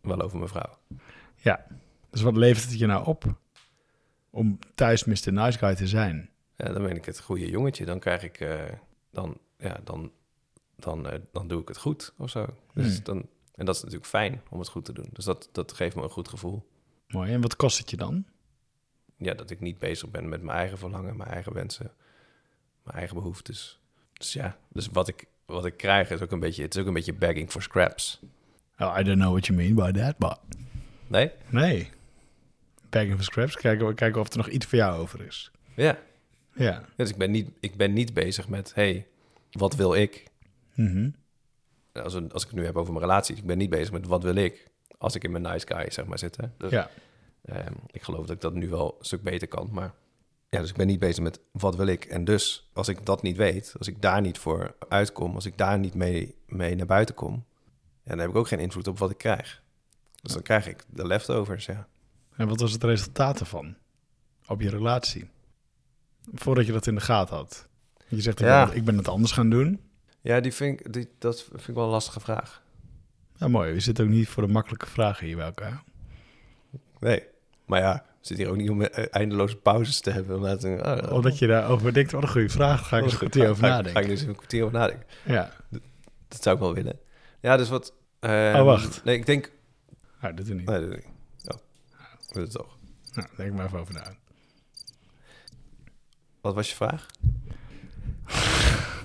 wel 0.00 0.20
over 0.20 0.36
mijn 0.38 0.50
vrouw. 0.50 0.78
Ja. 1.36 1.66
Dus 2.10 2.22
wat 2.22 2.36
levert 2.36 2.70
het 2.70 2.78
je 2.78 2.86
nou 2.86 3.06
op? 3.06 3.34
Om 4.30 4.58
thuis 4.74 5.04
Mr. 5.04 5.32
Nice 5.32 5.58
Guy 5.58 5.74
te 5.74 5.86
zijn. 5.86 6.30
Ja, 6.56 6.72
dan 6.72 6.82
ben 6.82 6.96
ik 6.96 7.04
het 7.04 7.20
goede 7.20 7.50
jongetje. 7.50 7.84
Dan 7.84 7.98
krijg 7.98 8.22
ik, 8.22 8.40
eh, 8.40 8.64
dan, 9.10 9.38
ja, 9.58 9.80
dan, 9.84 10.12
dan, 10.76 11.08
eh, 11.08 11.18
dan 11.32 11.48
doe 11.48 11.60
ik 11.60 11.68
het 11.68 11.78
goed 11.78 12.14
of 12.18 12.30
zo. 12.30 12.46
Dus 12.74 12.94
Hmm. 12.94 13.04
dan, 13.04 13.26
en 13.54 13.66
dat 13.66 13.74
is 13.74 13.80
natuurlijk 13.82 14.10
fijn 14.10 14.42
om 14.50 14.58
het 14.58 14.68
goed 14.68 14.84
te 14.84 14.92
doen. 14.92 15.08
Dus 15.12 15.24
dat, 15.24 15.48
dat 15.52 15.72
geeft 15.72 15.96
me 15.96 16.02
een 16.02 16.10
goed 16.10 16.28
gevoel. 16.28 16.66
Mooi. 17.08 17.32
En 17.32 17.40
wat 17.40 17.56
kost 17.56 17.78
het 17.78 17.90
je 17.90 17.96
dan? 17.96 18.24
Ja, 19.16 19.34
dat 19.34 19.50
ik 19.50 19.60
niet 19.60 19.78
bezig 19.78 20.10
ben 20.10 20.28
met 20.28 20.42
mijn 20.42 20.58
eigen 20.58 20.78
verlangen, 20.78 21.16
mijn 21.16 21.30
eigen 21.30 21.52
wensen, 21.52 21.92
mijn 22.82 22.96
eigen 22.96 23.16
behoeftes. 23.16 23.80
Dus 24.12 24.32
ja, 24.32 24.56
dus 24.68 24.88
wat 24.88 25.08
ik, 25.08 25.24
wat 25.46 25.66
ik 25.66 25.76
krijg 25.76 26.10
is 26.10 26.20
ook 26.20 26.30
een 26.30 26.40
beetje, 26.40 26.62
het 26.62 26.74
is 26.74 26.80
ook 26.80 26.86
een 26.86 26.92
beetje 26.94 27.14
begging 27.14 27.50
for 27.50 27.62
scraps. 27.62 28.20
Oh, 28.78 28.96
I 28.98 29.02
don't 29.02 29.18
know 29.18 29.30
what 29.30 29.46
you 29.46 29.58
mean 29.58 29.74
by 29.74 30.00
that, 30.00 30.18
but... 30.18 30.38
Nee? 31.06 31.30
Nee. 31.48 31.90
Bagging 32.88 33.14
for 33.14 33.24
scraps. 33.24 33.56
Kijken, 33.56 33.94
kijken 33.94 34.20
of 34.20 34.30
er 34.30 34.36
nog 34.36 34.48
iets 34.48 34.66
voor 34.66 34.78
jou 34.78 34.98
over 34.98 35.26
is. 35.26 35.50
Ja. 35.74 35.98
Ja. 36.54 36.84
Dus 36.96 37.10
ik 37.10 37.16
ben 37.16 37.30
niet, 37.30 37.50
ik 37.60 37.76
ben 37.76 37.92
niet 37.92 38.14
bezig 38.14 38.48
met, 38.48 38.74
hey, 38.74 39.06
wat 39.50 39.74
wil 39.74 39.94
ik? 39.94 40.24
Mhm. 40.74 41.10
Als, 41.92 42.14
als 42.14 42.42
ik 42.42 42.48
het 42.48 42.58
nu 42.58 42.64
heb 42.64 42.76
over 42.76 42.92
mijn 42.92 43.04
relatie, 43.04 43.36
ik 43.36 43.46
ben 43.46 43.58
niet 43.58 43.70
bezig 43.70 43.92
met 43.92 44.06
wat 44.06 44.22
wil 44.22 44.34
ik 44.34 44.70
als 44.98 45.14
ik 45.14 45.24
in 45.24 45.30
mijn 45.30 45.42
nice 45.42 45.66
guy 45.66 45.90
zeg 45.90 46.06
maar 46.06 46.18
zit. 46.18 46.36
Hè? 46.36 46.46
Dus, 46.56 46.70
Ja. 46.70 46.90
Ehm, 47.42 47.72
ik 47.90 48.02
geloof 48.02 48.26
dat 48.26 48.36
ik 48.36 48.40
dat 48.40 48.54
nu 48.54 48.68
wel 48.68 48.96
een 48.98 49.04
stuk 49.04 49.22
beter 49.22 49.48
kan, 49.48 49.68
maar 49.72 49.94
ja, 50.48 50.60
dus 50.60 50.70
ik 50.70 50.76
ben 50.76 50.86
niet 50.86 50.98
bezig 50.98 51.22
met 51.22 51.40
wat 51.52 51.76
wil 51.76 51.86
ik. 51.86 52.04
En 52.04 52.24
dus, 52.24 52.70
als 52.72 52.88
ik 52.88 53.06
dat 53.06 53.22
niet 53.22 53.36
weet, 53.36 53.74
als 53.78 53.88
ik 53.88 54.02
daar 54.02 54.20
niet 54.20 54.38
voor 54.38 54.74
uitkom, 54.88 55.34
als 55.34 55.46
ik 55.46 55.58
daar 55.58 55.78
niet 55.78 55.94
mee, 55.94 56.34
mee 56.46 56.74
naar 56.74 56.86
buiten 56.86 57.14
kom, 57.14 57.44
dan 58.04 58.18
heb 58.18 58.28
ik 58.28 58.36
ook 58.36 58.48
geen 58.48 58.58
invloed 58.58 58.88
op 58.88 58.98
wat 58.98 59.10
ik 59.10 59.18
krijg. 59.18 59.62
Dus 60.22 60.32
dan 60.32 60.42
krijg 60.42 60.66
ik 60.66 60.84
de 60.88 61.06
leftovers, 61.06 61.66
ja. 61.66 61.86
En 62.36 62.48
wat 62.48 62.60
was 62.60 62.72
het 62.72 62.84
resultaat 62.84 63.40
ervan 63.40 63.76
op 64.46 64.60
je 64.60 64.70
relatie? 64.70 65.28
Voordat 66.34 66.66
je 66.66 66.72
dat 66.72 66.86
in 66.86 66.94
de 66.94 67.00
gaten 67.00 67.36
had. 67.36 67.68
Je 68.08 68.20
zegt, 68.20 68.38
ja. 68.38 68.72
ik 68.72 68.84
ben 68.84 68.96
het 68.96 69.08
anders 69.08 69.32
gaan 69.32 69.50
doen. 69.50 69.80
Ja, 70.20 70.40
die 70.40 70.52
vind 70.52 70.80
ik, 70.80 70.92
die, 70.92 71.08
dat 71.18 71.42
vind 71.42 71.68
ik 71.68 71.74
wel 71.74 71.84
een 71.84 71.90
lastige 71.90 72.20
vraag. 72.20 72.62
Ja, 73.38 73.48
mooi. 73.48 73.72
We 73.72 73.80
zitten 73.80 74.04
ook 74.04 74.10
niet 74.10 74.28
voor 74.28 74.46
de 74.46 74.52
makkelijke 74.52 74.86
vragen 74.86 75.26
hier 75.26 75.36
bij 75.36 75.44
elkaar. 75.44 75.82
Nee, 76.98 77.22
maar 77.66 77.80
ja, 77.80 77.94
we 77.94 78.26
zitten 78.26 78.44
hier 78.46 78.54
ook 78.54 78.60
niet 78.60 78.70
om 78.70 78.82
eh, 78.82 79.06
eindeloze 79.10 79.56
pauzes 79.56 80.00
te 80.00 80.10
hebben. 80.10 80.36
Omdat, 80.36 80.64
oh, 80.64 81.12
Omdat 81.12 81.38
je 81.38 81.46
daarover 81.46 81.92
denkt, 81.92 82.12
wat 82.12 82.22
een 82.22 82.28
goede 82.28 82.48
vraag. 82.48 82.88
Ga 82.88 82.96
ik 82.96 83.02
eens 83.02 83.12
een 83.12 83.18
kwartier 83.18 83.48
over 83.48 83.62
nadenken. 83.62 83.92
Ga 83.92 84.00
ik 84.00 84.08
dus 84.08 84.22
een 84.22 84.36
kwartier 84.36 84.64
over 84.64 84.78
nadenken. 84.78 85.06
Ja. 85.24 85.50
Dat, 86.28 86.42
zou 86.42 86.56
ik 86.56 86.62
wel 86.62 86.74
willen. 86.74 86.98
Ja, 87.40 87.56
dus 87.56 87.68
wat... 87.68 87.94
oh, 88.20 88.62
wacht. 88.62 89.04
Nee, 89.04 89.16
ik 89.16 89.26
denk... 89.26 89.50
Ah, 90.20 90.36
dat 90.36 90.46
doe 90.46 90.54
niet. 90.54 90.66
Nee, 90.66 90.80
dat 90.80 90.90
doe 90.90 90.96
niet. 90.96 91.14
Oh, 91.54 91.58
dat 92.32 92.46
is 92.46 92.52
toch. 92.52 92.76
Nou, 93.12 93.28
denk 93.36 93.52
maar 93.52 93.66
even 93.66 93.78
over 93.78 93.94
na. 93.94 94.14
Wat 96.40 96.54
was 96.54 96.68
je 96.68 96.74
vraag? 96.74 97.06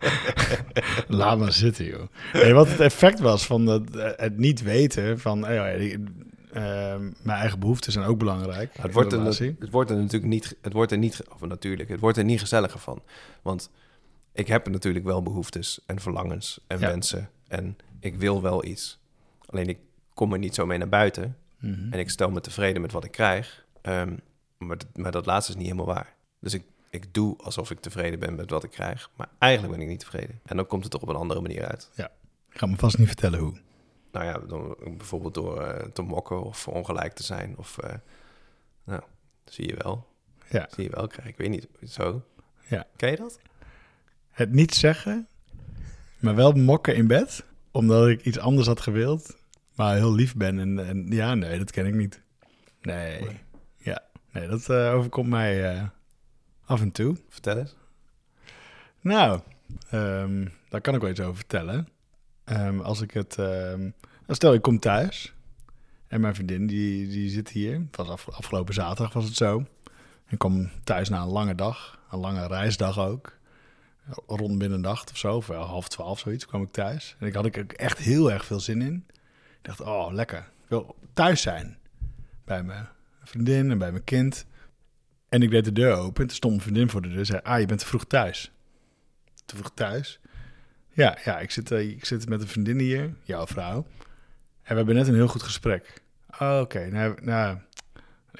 Laat 1.08 1.38
maar 1.38 1.52
zitten, 1.52 1.84
joh. 1.84 2.52
Wat 2.54 2.68
het 2.68 2.80
effect 2.80 3.20
was 3.20 3.46
van 3.46 3.66
het, 3.66 3.88
het 4.16 4.38
niet 4.38 4.62
weten 4.62 5.20
van... 5.20 5.38
Ja, 5.38 5.64
Ehm, 6.52 7.02
mijn 7.22 7.38
eigen 7.38 7.58
behoeften 7.58 7.92
zijn 7.92 8.04
ook 8.04 8.18
belangrijk. 8.18 8.76
Het 8.80 8.92
wordt, 8.92 9.12
er, 9.12 9.24
het 9.58 9.70
wordt 9.70 9.90
er 9.90 9.96
natuurlijk 9.96 10.32
niet, 10.32 10.56
het 10.60 10.72
wordt 10.72 10.92
er 10.92 10.98
niet, 10.98 11.22
of 11.28 11.40
natuurlijk, 11.40 11.88
het 11.88 12.00
wordt 12.00 12.18
er 12.18 12.24
niet 12.24 12.40
gezelliger 12.40 12.80
van. 12.80 13.02
Want 13.42 13.70
ik 14.32 14.46
heb 14.46 14.68
natuurlijk 14.68 15.04
wel 15.04 15.22
behoeftes 15.22 15.80
en 15.86 16.00
verlangens 16.00 16.60
en 16.66 16.78
wensen. 16.78 17.30
En 17.48 17.76
ik 18.00 18.14
wil 18.14 18.42
wel 18.42 18.64
iets. 18.64 18.98
Alleen 19.46 19.68
ik 19.68 19.78
kom 20.14 20.32
er 20.32 20.38
niet 20.38 20.54
zo 20.54 20.66
mee 20.66 20.78
naar 20.78 20.88
buiten. 20.88 21.36
Mhm. 21.58 21.92
En 21.92 21.98
ik 21.98 22.10
stel 22.10 22.30
me 22.30 22.40
tevreden 22.40 22.82
met 22.82 22.92
wat 22.92 23.04
ik 23.04 23.10
krijg. 23.10 23.64
Um, 23.82 24.20
maar, 24.58 24.76
maar 24.94 25.12
dat 25.12 25.26
laatste 25.26 25.52
is 25.52 25.58
niet 25.58 25.66
helemaal 25.66 25.94
waar. 25.94 26.14
Dus 26.40 26.54
ik, 26.54 26.64
ik 26.90 27.14
doe 27.14 27.36
alsof 27.38 27.70
ik 27.70 27.80
tevreden 27.80 28.18
ben 28.18 28.34
met 28.34 28.50
wat 28.50 28.64
ik 28.64 28.70
krijg. 28.70 29.10
Maar 29.16 29.28
eigenlijk 29.38 29.72
ben 29.72 29.82
ik 29.82 29.88
niet 29.88 30.00
tevreden. 30.00 30.40
En 30.44 30.56
dan 30.56 30.66
komt 30.66 30.82
het 30.82 30.92
toch 30.92 31.02
op 31.02 31.08
een 31.08 31.16
andere 31.16 31.40
manier 31.40 31.66
uit. 31.66 31.90
Ja, 31.94 32.10
ik 32.50 32.58
ga 32.58 32.66
me 32.66 32.76
vast 32.76 32.98
niet 32.98 33.06
vertellen 33.06 33.38
hoe 33.38 33.60
nou 34.12 34.24
ja, 34.24 34.38
dan, 34.38 34.76
bijvoorbeeld 34.96 35.34
door 35.34 35.62
uh, 35.62 35.74
te 35.92 36.02
mokken 36.02 36.42
of 36.42 36.68
ongelijk 36.68 37.12
te 37.12 37.22
zijn. 37.22 37.54
Of, 37.56 37.76
uh, 37.84 37.90
nou, 38.84 39.02
zie 39.44 39.66
je 39.66 39.76
wel. 39.76 40.06
Ja. 40.48 40.68
Zie 40.70 40.84
je 40.84 40.90
wel, 40.90 41.06
krijg 41.06 41.28
ik 41.28 41.36
weet 41.36 41.48
niet, 41.48 41.68
zo. 41.88 42.22
Ja. 42.68 42.86
Ken 42.96 43.10
je 43.10 43.16
dat? 43.16 43.40
Het 44.30 44.52
niet 44.52 44.74
zeggen, 44.74 45.28
maar 46.18 46.34
wel 46.34 46.52
mokken 46.52 46.96
in 46.96 47.06
bed, 47.06 47.44
omdat 47.70 48.08
ik 48.08 48.24
iets 48.24 48.38
anders 48.38 48.66
had 48.66 48.80
gewild, 48.80 49.36
maar 49.74 49.96
heel 49.96 50.14
lief 50.14 50.34
ben. 50.34 50.58
En, 50.58 50.86
en 50.86 51.06
ja, 51.08 51.34
nee, 51.34 51.58
dat 51.58 51.70
ken 51.70 51.86
ik 51.86 51.94
niet. 51.94 52.22
Nee, 52.80 53.40
ja, 53.76 54.02
nee, 54.32 54.48
dat 54.48 54.68
uh, 54.68 54.94
overkomt 54.94 55.28
mij 55.28 55.90
af 56.70 56.80
en 56.80 56.92
toe. 56.92 57.16
Vertel 57.28 57.58
eens. 57.58 57.76
Nou, 59.00 59.40
um, 59.92 60.52
daar 60.68 60.80
kan 60.80 60.94
ik 60.94 61.00
wel 61.00 61.10
iets 61.10 61.20
over 61.20 61.36
vertellen. 61.36 61.88
Um, 62.44 62.80
als 62.80 63.00
ik 63.00 63.10
het. 63.10 63.36
Um, 63.38 63.94
stel, 64.28 64.54
ik 64.54 64.62
kom 64.62 64.78
thuis. 64.78 65.34
En 66.06 66.20
mijn 66.20 66.34
vriendin 66.34 66.66
die, 66.66 67.08
die 67.08 67.30
zit 67.30 67.48
hier. 67.48 67.74
Het 67.74 67.96
was 67.96 68.26
afgelopen 68.26 68.74
zaterdag 68.74 69.12
was 69.12 69.24
het 69.24 69.36
zo. 69.36 69.64
Ik 70.28 70.38
kom 70.38 70.70
thuis 70.84 71.08
na 71.08 71.22
een 71.22 71.28
lange 71.28 71.54
dag. 71.54 71.98
Een 72.10 72.18
lange 72.18 72.46
reisdag 72.46 72.98
ook. 72.98 73.38
Rond 74.26 74.58
middernacht 74.58 75.10
of 75.10 75.16
zo. 75.16 75.36
Of 75.36 75.46
half 75.46 75.88
twaalf 75.88 76.18
zoiets 76.18 76.46
kwam 76.46 76.62
ik 76.62 76.72
thuis. 76.72 77.16
En 77.18 77.26
ik 77.26 77.34
had 77.34 77.46
ik 77.46 77.72
echt 77.72 77.98
heel 77.98 78.32
erg 78.32 78.44
veel 78.44 78.60
zin 78.60 78.82
in. 78.82 79.04
Ik 79.58 79.62
dacht, 79.62 79.80
oh 79.80 80.12
lekker. 80.12 80.38
Ik 80.38 80.68
wil 80.68 80.96
thuis 81.12 81.42
zijn. 81.42 81.78
Bij 82.44 82.62
mijn 82.62 82.88
vriendin 83.22 83.70
en 83.70 83.78
bij 83.78 83.90
mijn 83.90 84.04
kind. 84.04 84.46
En 85.30 85.42
ik 85.42 85.50
deed 85.50 85.64
de 85.64 85.72
deur 85.72 85.94
open. 85.94 86.22
En 86.22 86.26
toen 86.26 86.36
stond 86.36 86.52
mijn 86.52 86.64
vriendin 86.66 86.90
voor 86.90 87.02
de 87.02 87.08
deur. 87.08 87.26
Zei, 87.26 87.40
ah, 87.42 87.60
je 87.60 87.66
bent 87.66 87.80
te 87.80 87.86
vroeg 87.86 88.04
thuis. 88.04 88.52
Te 89.44 89.56
vroeg 89.56 89.70
thuis. 89.74 90.20
Ja, 90.92 91.18
ja 91.24 91.38
ik, 91.38 91.50
zit, 91.50 91.70
uh, 91.70 91.90
ik 91.90 92.04
zit 92.04 92.28
met 92.28 92.40
een 92.40 92.48
vriendin 92.48 92.78
hier, 92.78 93.14
jouw 93.22 93.46
vrouw. 93.46 93.86
En 94.62 94.70
we 94.70 94.74
hebben 94.74 94.94
net 94.94 95.08
een 95.08 95.14
heel 95.14 95.28
goed 95.28 95.42
gesprek. 95.42 96.02
Oh, 96.38 96.58
Oké, 96.60 96.90
nou, 96.90 97.18
nou 97.22 97.58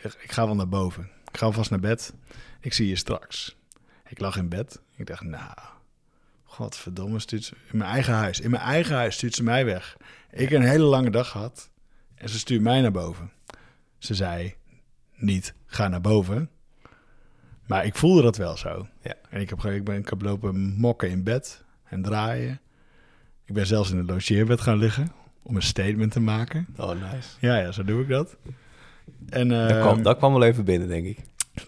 ik, 0.03 0.33
ga 0.33 0.47
wel 0.47 0.55
naar 0.55 0.69
boven. 0.69 1.11
Ik 1.33 1.37
ga 1.37 1.51
vast 1.51 1.71
naar 1.71 1.81
bed. 1.81 2.15
Ik 2.61 2.73
zie 2.73 2.89
je 2.89 2.97
straks. 2.97 3.57
Ik 4.09 4.19
lag 4.19 4.37
in 4.37 4.49
bed. 4.49 4.81
Ik 4.97 5.07
dacht, 5.07 5.23
nou, 5.23 5.55
godverdomme, 6.45 7.19
stuurt 7.19 7.45
ze 7.45 7.55
in 7.71 7.79
mijn 7.79 7.91
eigen 7.91 8.15
huis. 8.15 8.41
In 8.41 8.51
mijn 8.51 8.63
eigen 8.63 8.95
huis 8.95 9.15
stuurt 9.15 9.35
ze 9.35 9.43
mij 9.43 9.65
weg. 9.65 9.97
Ik 10.31 10.49
heb 10.49 10.61
een 10.61 10.69
hele 10.69 10.85
lange 10.85 11.11
dag 11.11 11.29
gehad 11.29 11.71
en 12.15 12.29
ze 12.29 12.39
stuurt 12.39 12.63
mij 12.63 12.81
naar 12.81 12.93
boven. 12.93 13.33
Ze 13.99 14.15
zei 14.15 14.55
niet, 15.17 15.55
ga 15.67 15.89
naar 15.89 16.01
boven. 16.01 16.51
Maar 17.71 17.85
ik 17.85 17.95
voelde 17.95 18.23
dat 18.23 18.37
wel 18.37 18.57
zo. 18.57 18.87
Ja. 19.03 19.15
En 19.29 19.41
ik 19.41 19.49
heb, 19.49 19.65
ik 19.65 19.85
ben, 19.85 19.97
ik 19.97 20.09
heb 20.09 20.23
lopen 20.23 20.75
mokken 20.77 21.11
in 21.11 21.23
bed 21.23 21.65
en 21.85 22.03
draaien. 22.03 22.61
Ik 23.45 23.55
ben 23.55 23.67
zelfs 23.67 23.91
in 23.91 23.99
een 23.99 24.07
logeerbed 24.07 24.61
gaan 24.61 24.79
liggen 24.79 25.13
om 25.43 25.57
een 25.57 25.63
statement 25.63 26.13
te 26.13 26.21
maken. 26.21 26.67
Oh, 26.77 26.89
nice. 26.89 27.29
Ja, 27.39 27.59
ja, 27.59 27.73
zo 27.73 27.85
doe 27.85 28.03
ik 28.03 28.09
dat. 28.09 28.37
En, 29.29 29.49
dat, 29.49 29.81
kwam, 29.81 30.03
dat 30.03 30.17
kwam 30.17 30.33
wel 30.33 30.43
even 30.43 30.65
binnen, 30.65 30.89
denk 30.89 31.07
ik. 31.07 31.19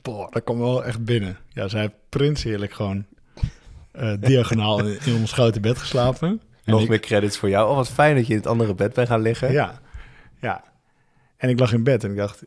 Boah, 0.03 0.31
dat 0.33 0.45
kwam 0.45 0.59
wel 0.59 0.85
echt 0.85 1.05
binnen. 1.05 1.37
Ja, 1.49 1.69
zij 1.69 1.81
heeft 1.81 1.95
prins 2.09 2.43
heerlijk 2.43 2.73
gewoon 2.73 3.05
uh, 3.95 4.13
diagonaal 4.21 4.87
in, 4.87 5.15
ons 5.15 5.33
grote 5.33 5.61
bed 5.61 5.79
geslapen. 5.79 6.41
Nog 6.65 6.89
meer 6.89 7.01
credits 7.01 7.39
voor 7.39 7.49
jou. 7.49 7.71
Oh, 7.71 7.77
wat 7.77 7.89
fijn 7.89 8.15
dat 8.17 8.27
je 8.27 8.33
in 8.33 8.39
het 8.39 8.49
andere 8.49 8.75
bed 8.75 8.95
bent 8.95 9.09
gaan 9.09 9.21
liggen. 9.21 9.53
Ja, 9.53 9.81
ja. 10.41 10.65
En 11.37 11.49
ik 11.49 11.59
lag 11.59 11.73
in 11.73 11.85
bed 11.85 12.05
en 12.05 12.11
ik 12.11 12.17
dacht, 12.17 12.45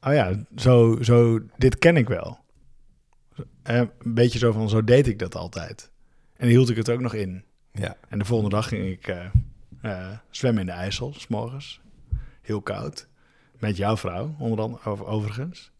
oh 0.00 0.12
ja, 0.12 0.32
zo, 0.56 0.98
zo 1.00 1.40
dit 1.56 1.78
ken 1.78 1.96
ik 1.96 2.08
wel. 2.08 2.44
Een 3.62 3.90
beetje 4.04 4.38
zo 4.38 4.52
van, 4.52 4.68
zo 4.68 4.84
deed 4.84 5.06
ik 5.06 5.18
dat 5.18 5.34
altijd. 5.34 5.90
En 6.36 6.48
hield 6.48 6.70
ik 6.70 6.76
het 6.76 6.90
ook 6.90 7.00
nog 7.00 7.14
in. 7.14 7.44
Ja. 7.72 7.96
En 8.08 8.18
de 8.18 8.24
volgende 8.24 8.54
dag 8.54 8.68
ging 8.68 8.86
ik 8.90 9.08
uh, 9.08 9.24
uh, 9.82 10.08
zwemmen 10.30 10.60
in 10.60 10.66
de 10.66 10.72
IJssel, 10.72 11.14
s 11.16 11.26
morgens. 11.26 11.80
Heel 12.42 12.60
koud. 12.60 13.08
Met 13.58 13.76
jouw 13.76 13.96
vrouw, 13.96 14.34
onder 14.38 14.60
andere, 14.60 15.06
overigens. 15.06 15.72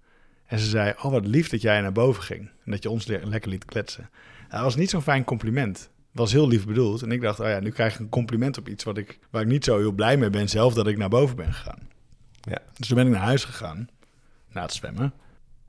En 0.46 0.58
ze 0.58 0.66
zei, 0.66 0.94
oh 0.96 1.10
wat 1.10 1.26
lief 1.26 1.48
dat 1.48 1.60
jij 1.60 1.80
naar 1.80 1.92
boven 1.92 2.22
ging. 2.22 2.50
En 2.64 2.70
dat 2.70 2.82
je 2.82 2.90
ons 2.90 3.06
le 3.06 3.26
lekker 3.26 3.50
liet 3.50 3.64
kletsen. 3.64 4.10
dat 4.48 4.60
was 4.60 4.76
niet 4.76 4.90
zo'n 4.90 5.02
fijn 5.02 5.24
compliment. 5.24 5.78
Het 5.78 6.24
was 6.24 6.32
heel 6.32 6.48
lief 6.48 6.66
bedoeld. 6.66 7.02
En 7.02 7.10
ik 7.10 7.20
dacht, 7.20 7.40
oh 7.40 7.46
ja, 7.46 7.60
nu 7.60 7.70
krijg 7.70 7.94
ik 7.94 8.00
een 8.00 8.08
compliment 8.08 8.58
op 8.58 8.68
iets 8.68 8.84
wat 8.84 8.96
ik, 8.96 9.18
waar 9.30 9.42
ik 9.42 9.48
niet 9.48 9.64
zo 9.64 9.78
heel 9.78 9.92
blij 9.92 10.16
mee 10.16 10.30
ben 10.30 10.48
zelf 10.48 10.74
dat 10.74 10.86
ik 10.86 10.96
naar 10.96 11.08
boven 11.08 11.36
ben 11.36 11.52
gegaan. 11.52 11.88
Ja. 12.40 12.58
Dus 12.76 12.86
toen 12.86 12.96
ben 12.96 13.06
ik 13.06 13.12
naar 13.12 13.22
huis 13.22 13.44
gegaan, 13.44 13.88
na 14.48 14.62
het 14.62 14.72
zwemmen. 14.72 15.12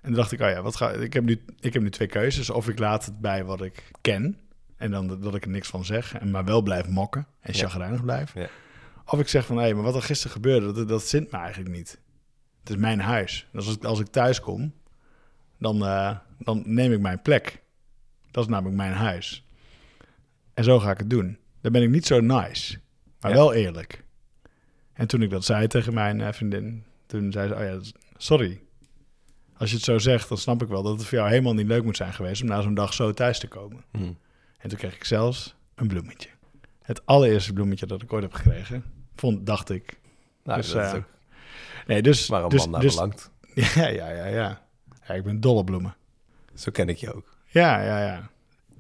En 0.08 0.14
dacht 0.14 0.32
ik, 0.32 0.42
oh 0.42 0.50
ja, 0.50 0.62
wat 0.62 0.76
ga, 0.76 0.92
ik, 0.92 1.14
heb 1.14 1.24
nu, 1.24 1.42
ik 1.60 1.74
heb 1.74 1.82
nu 1.82 1.90
twee 1.90 2.08
keuzes. 2.08 2.50
Of 2.50 2.70
ik 2.70 2.80
laat 2.80 3.06
het 3.06 3.20
bij 3.20 3.44
wat 3.44 3.62
ik 3.62 3.92
ken, 4.02 4.38
en 4.78 4.92
dan 4.92 5.22
dat 5.22 5.36
ik 5.36 5.44
er 5.44 5.50
niks 5.50 5.68
van 5.68 5.86
zeg, 5.86 6.14
en 6.14 6.32
maar 6.32 6.46
wel 6.46 6.62
blijf 6.62 6.88
mokken 6.88 7.28
en 7.40 7.54
ja. 7.54 7.60
chagrijnig 7.60 8.04
blijf. 8.04 8.34
Ja. 8.34 8.50
Of 9.06 9.20
ik 9.20 9.28
zeg 9.28 9.46
van, 9.46 9.56
hé, 9.56 9.62
hey, 9.62 9.74
maar 9.74 9.84
wat 9.84 9.96
er 9.96 10.02
gisteren 10.02 10.32
gebeurde, 10.32 10.72
dat, 10.72 10.88
dat 10.88 11.04
zint 11.04 11.32
me 11.32 11.38
eigenlijk 11.38 11.76
niet. 11.76 12.00
Het 12.60 12.70
is 12.70 12.76
mijn 12.76 13.00
huis. 13.00 13.48
Dus 13.52 13.66
als 13.66 13.76
ik, 13.76 13.84
als 13.84 14.00
ik 14.00 14.08
thuis 14.08 14.40
kom, 14.40 14.74
dan, 15.60 15.84
uh, 15.84 16.18
dan 16.40 16.64
neem 16.66 16.92
ik 16.92 17.00
mijn 17.00 17.22
plek. 17.22 17.62
Dat 18.32 18.44
is 18.44 18.50
namelijk 18.50 18.78
mijn 18.78 18.94
huis. 18.94 19.48
En 20.54 20.64
zo 20.64 20.80
ga 20.80 20.92
ik 20.92 20.98
het 20.98 21.10
doen. 21.10 21.38
Dan 21.62 21.72
ben 21.72 21.82
ik 21.82 21.90
niet 21.90 22.06
zo 22.06 22.20
nice, 22.20 22.80
maar 23.20 23.32
ja. 23.32 23.38
wel 23.38 23.54
eerlijk. 23.54 24.04
En 24.94 25.08
toen 25.08 25.22
ik 25.22 25.30
dat 25.30 25.46
zei 25.46 25.68
tegen 25.68 25.94
mijn 25.94 26.20
uh, 26.20 26.32
vriendin, 26.32 26.84
toen 27.06 27.32
zei 27.32 27.48
ze, 27.48 27.56
oh 27.56 27.62
ja, 27.62 27.80
sorry. 28.18 28.62
Als 29.58 29.70
je 29.70 29.76
het 29.76 29.86
zo 29.86 29.98
zegt, 29.98 30.30
dan 30.30 30.38
snap 30.38 30.62
ik 30.62 30.68
wel 30.68 30.84
dat 30.84 30.98
het 30.98 31.08
voor 31.08 31.18
jou 31.18 31.30
helemaal 31.30 31.54
niet 31.54 31.68
leuk 31.68 31.84
moet 31.84 31.98
zijn 31.98 32.14
geweest 32.14 32.42
om 32.42 32.48
na 32.48 32.62
zo'n 32.62 32.74
dag 32.74 32.94
zo 32.94 33.14
thuis 33.14 33.40
te 33.40 33.48
komen. 33.48 33.84
Mm. 33.92 34.18
En 34.58 34.70
toen 34.70 34.78
kreeg 34.78 34.96
ik 34.96 35.04
zelfs 35.04 35.56
een 35.76 35.88
bloemetje. 35.88 36.30
Het 36.82 37.06
allereerste 37.06 37.54
bloemetje 37.54 37.86
dat 37.86 38.02
ik 38.02 38.14
ooit 38.14 38.24
heb 38.24 38.34
gekregen, 38.34 38.84
vond, 39.16 39.46
dacht 39.46 39.70
ik. 39.70 40.00
Nou, 40.44 40.62
dus, 40.62 40.72
dat 40.72 40.94
uh, 40.94 41.04
nee, 41.88 42.02
dus, 42.02 42.28
waar 42.28 42.44
een 42.44 42.50
dus, 42.50 42.60
man 42.60 42.70
naar 42.70 42.82
dus, 42.82 42.94
belangt. 42.94 43.32
Ja, 43.54 43.88
ja, 43.88 44.10
ja, 44.10 44.26
ja, 44.26 44.62
ja. 45.08 45.14
ik 45.14 45.24
ben 45.24 45.40
dolle 45.40 45.64
bloemen. 45.64 45.96
Zo 46.54 46.72
ken 46.72 46.90
ik 46.90 46.98
je 46.98 47.14
ook. 47.14 47.36
Ja, 47.46 47.82
ja, 47.82 48.06
ja. 48.06 48.30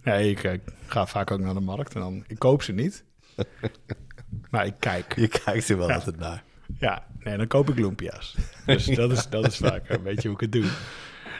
Nee, 0.03 0.29
ik, 0.29 0.43
ik 0.43 0.61
ga 0.85 1.05
vaak 1.05 1.31
ook 1.31 1.39
naar 1.39 1.53
de 1.53 1.59
markt 1.59 1.93
en 1.93 1.99
dan, 1.99 2.23
ik 2.27 2.39
koop 2.39 2.61
ze 2.61 2.71
niet. 2.71 3.03
maar 4.51 4.65
ik 4.65 4.75
kijk. 4.79 5.15
Je 5.15 5.27
kijkt 5.27 5.69
er 5.69 5.77
wel 5.77 5.87
ja. 5.87 5.95
altijd 5.95 6.17
naar. 6.17 6.43
Ja, 6.79 7.07
nee, 7.19 7.37
dan 7.37 7.47
koop 7.47 7.69
ik 7.69 7.79
loempia's. 7.79 8.35
Dus 8.65 8.85
dat 8.95 9.11
is, 9.11 9.29
dat 9.29 9.47
is 9.47 9.57
vaak 9.57 9.89
een 9.89 10.03
beetje 10.03 10.27
hoe 10.27 10.37
ik 10.37 10.41
het 10.41 10.51
doe. 10.51 10.71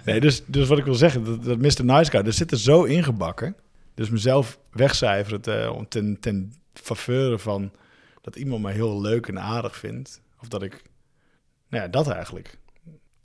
Nee, 0.06 0.20
dus, 0.20 0.46
dus 0.46 0.68
wat 0.68 0.78
ik 0.78 0.86
wil 0.86 0.96
zeggen, 0.96 1.24
dat, 1.24 1.44
dat 1.44 1.58
Mr. 1.58 1.86
Nice 1.86 2.12
Guy, 2.12 2.22
dat 2.24 2.34
zit 2.34 2.52
er 2.52 2.60
zo 2.60 2.84
ingebakken. 2.84 3.56
Dus 3.94 4.10
mezelf 4.10 4.60
wegcijferen 4.72 5.42
uh, 5.48 5.82
ten, 5.90 6.20
ten 6.20 6.54
faveur 6.74 7.40
van 7.40 7.72
dat 8.22 8.36
iemand 8.36 8.62
mij 8.62 8.74
heel 8.74 9.02
leuk 9.02 9.28
en 9.28 9.40
aardig 9.40 9.76
vindt. 9.76 10.22
Of 10.42 10.48
dat 10.48 10.64
ik, 10.64 10.82
nou 11.70 11.84
ja, 11.84 11.90
dat 11.90 12.08
eigenlijk. 12.08 12.58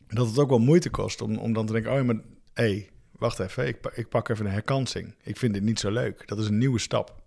dat 0.09 0.27
het 0.27 0.39
ook 0.39 0.49
wel 0.49 0.59
moeite 0.59 0.91
kost 0.91 1.21
om, 1.21 1.39
om 1.39 1.53
dan 1.53 1.67
te 1.67 1.73
denken... 1.73 1.91
oh 1.91 1.97
ja, 1.97 2.05
maar 2.05 2.15
hé, 2.15 2.23
hey, 2.65 2.91
wacht 3.13 3.39
even, 3.39 3.67
ik, 3.67 3.79
ik 3.95 4.09
pak 4.09 4.29
even 4.29 4.47
een 4.47 4.53
herkansing. 4.53 5.15
Ik 5.23 5.37
vind 5.37 5.55
dit 5.55 5.63
niet 5.63 5.81
zo 5.81 5.91
leuk. 5.91 6.29
Dat 6.29 6.39
is 6.39 6.47
een 6.47 6.59
nieuwe 6.59 6.79
stap. 6.79 7.23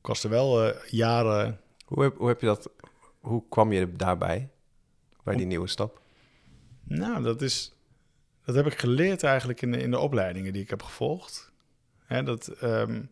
Kostte 0.00 0.28
wel 0.28 0.66
uh, 0.66 0.74
jaren... 0.86 1.60
Hoe 1.84 2.02
heb, 2.02 2.16
hoe 2.16 2.28
heb 2.28 2.40
je 2.40 2.46
dat... 2.46 2.70
Hoe 3.22 3.42
kwam 3.48 3.72
je 3.72 3.92
daarbij? 3.92 4.50
Bij 5.24 5.36
die 5.36 5.46
nieuwe 5.46 5.68
stap? 5.68 6.00
Nou, 6.84 7.22
dat 7.22 7.42
is... 7.42 7.76
Dat 8.44 8.54
heb 8.54 8.66
ik 8.66 8.78
geleerd 8.78 9.22
eigenlijk 9.22 9.62
in 9.62 9.72
de, 9.72 9.78
in 9.78 9.90
de 9.90 9.98
opleidingen 9.98 10.52
die 10.52 10.62
ik 10.62 10.70
heb 10.70 10.82
gevolgd. 10.82 11.52
Hè, 12.04 12.22
dat, 12.22 12.62
um, 12.62 13.10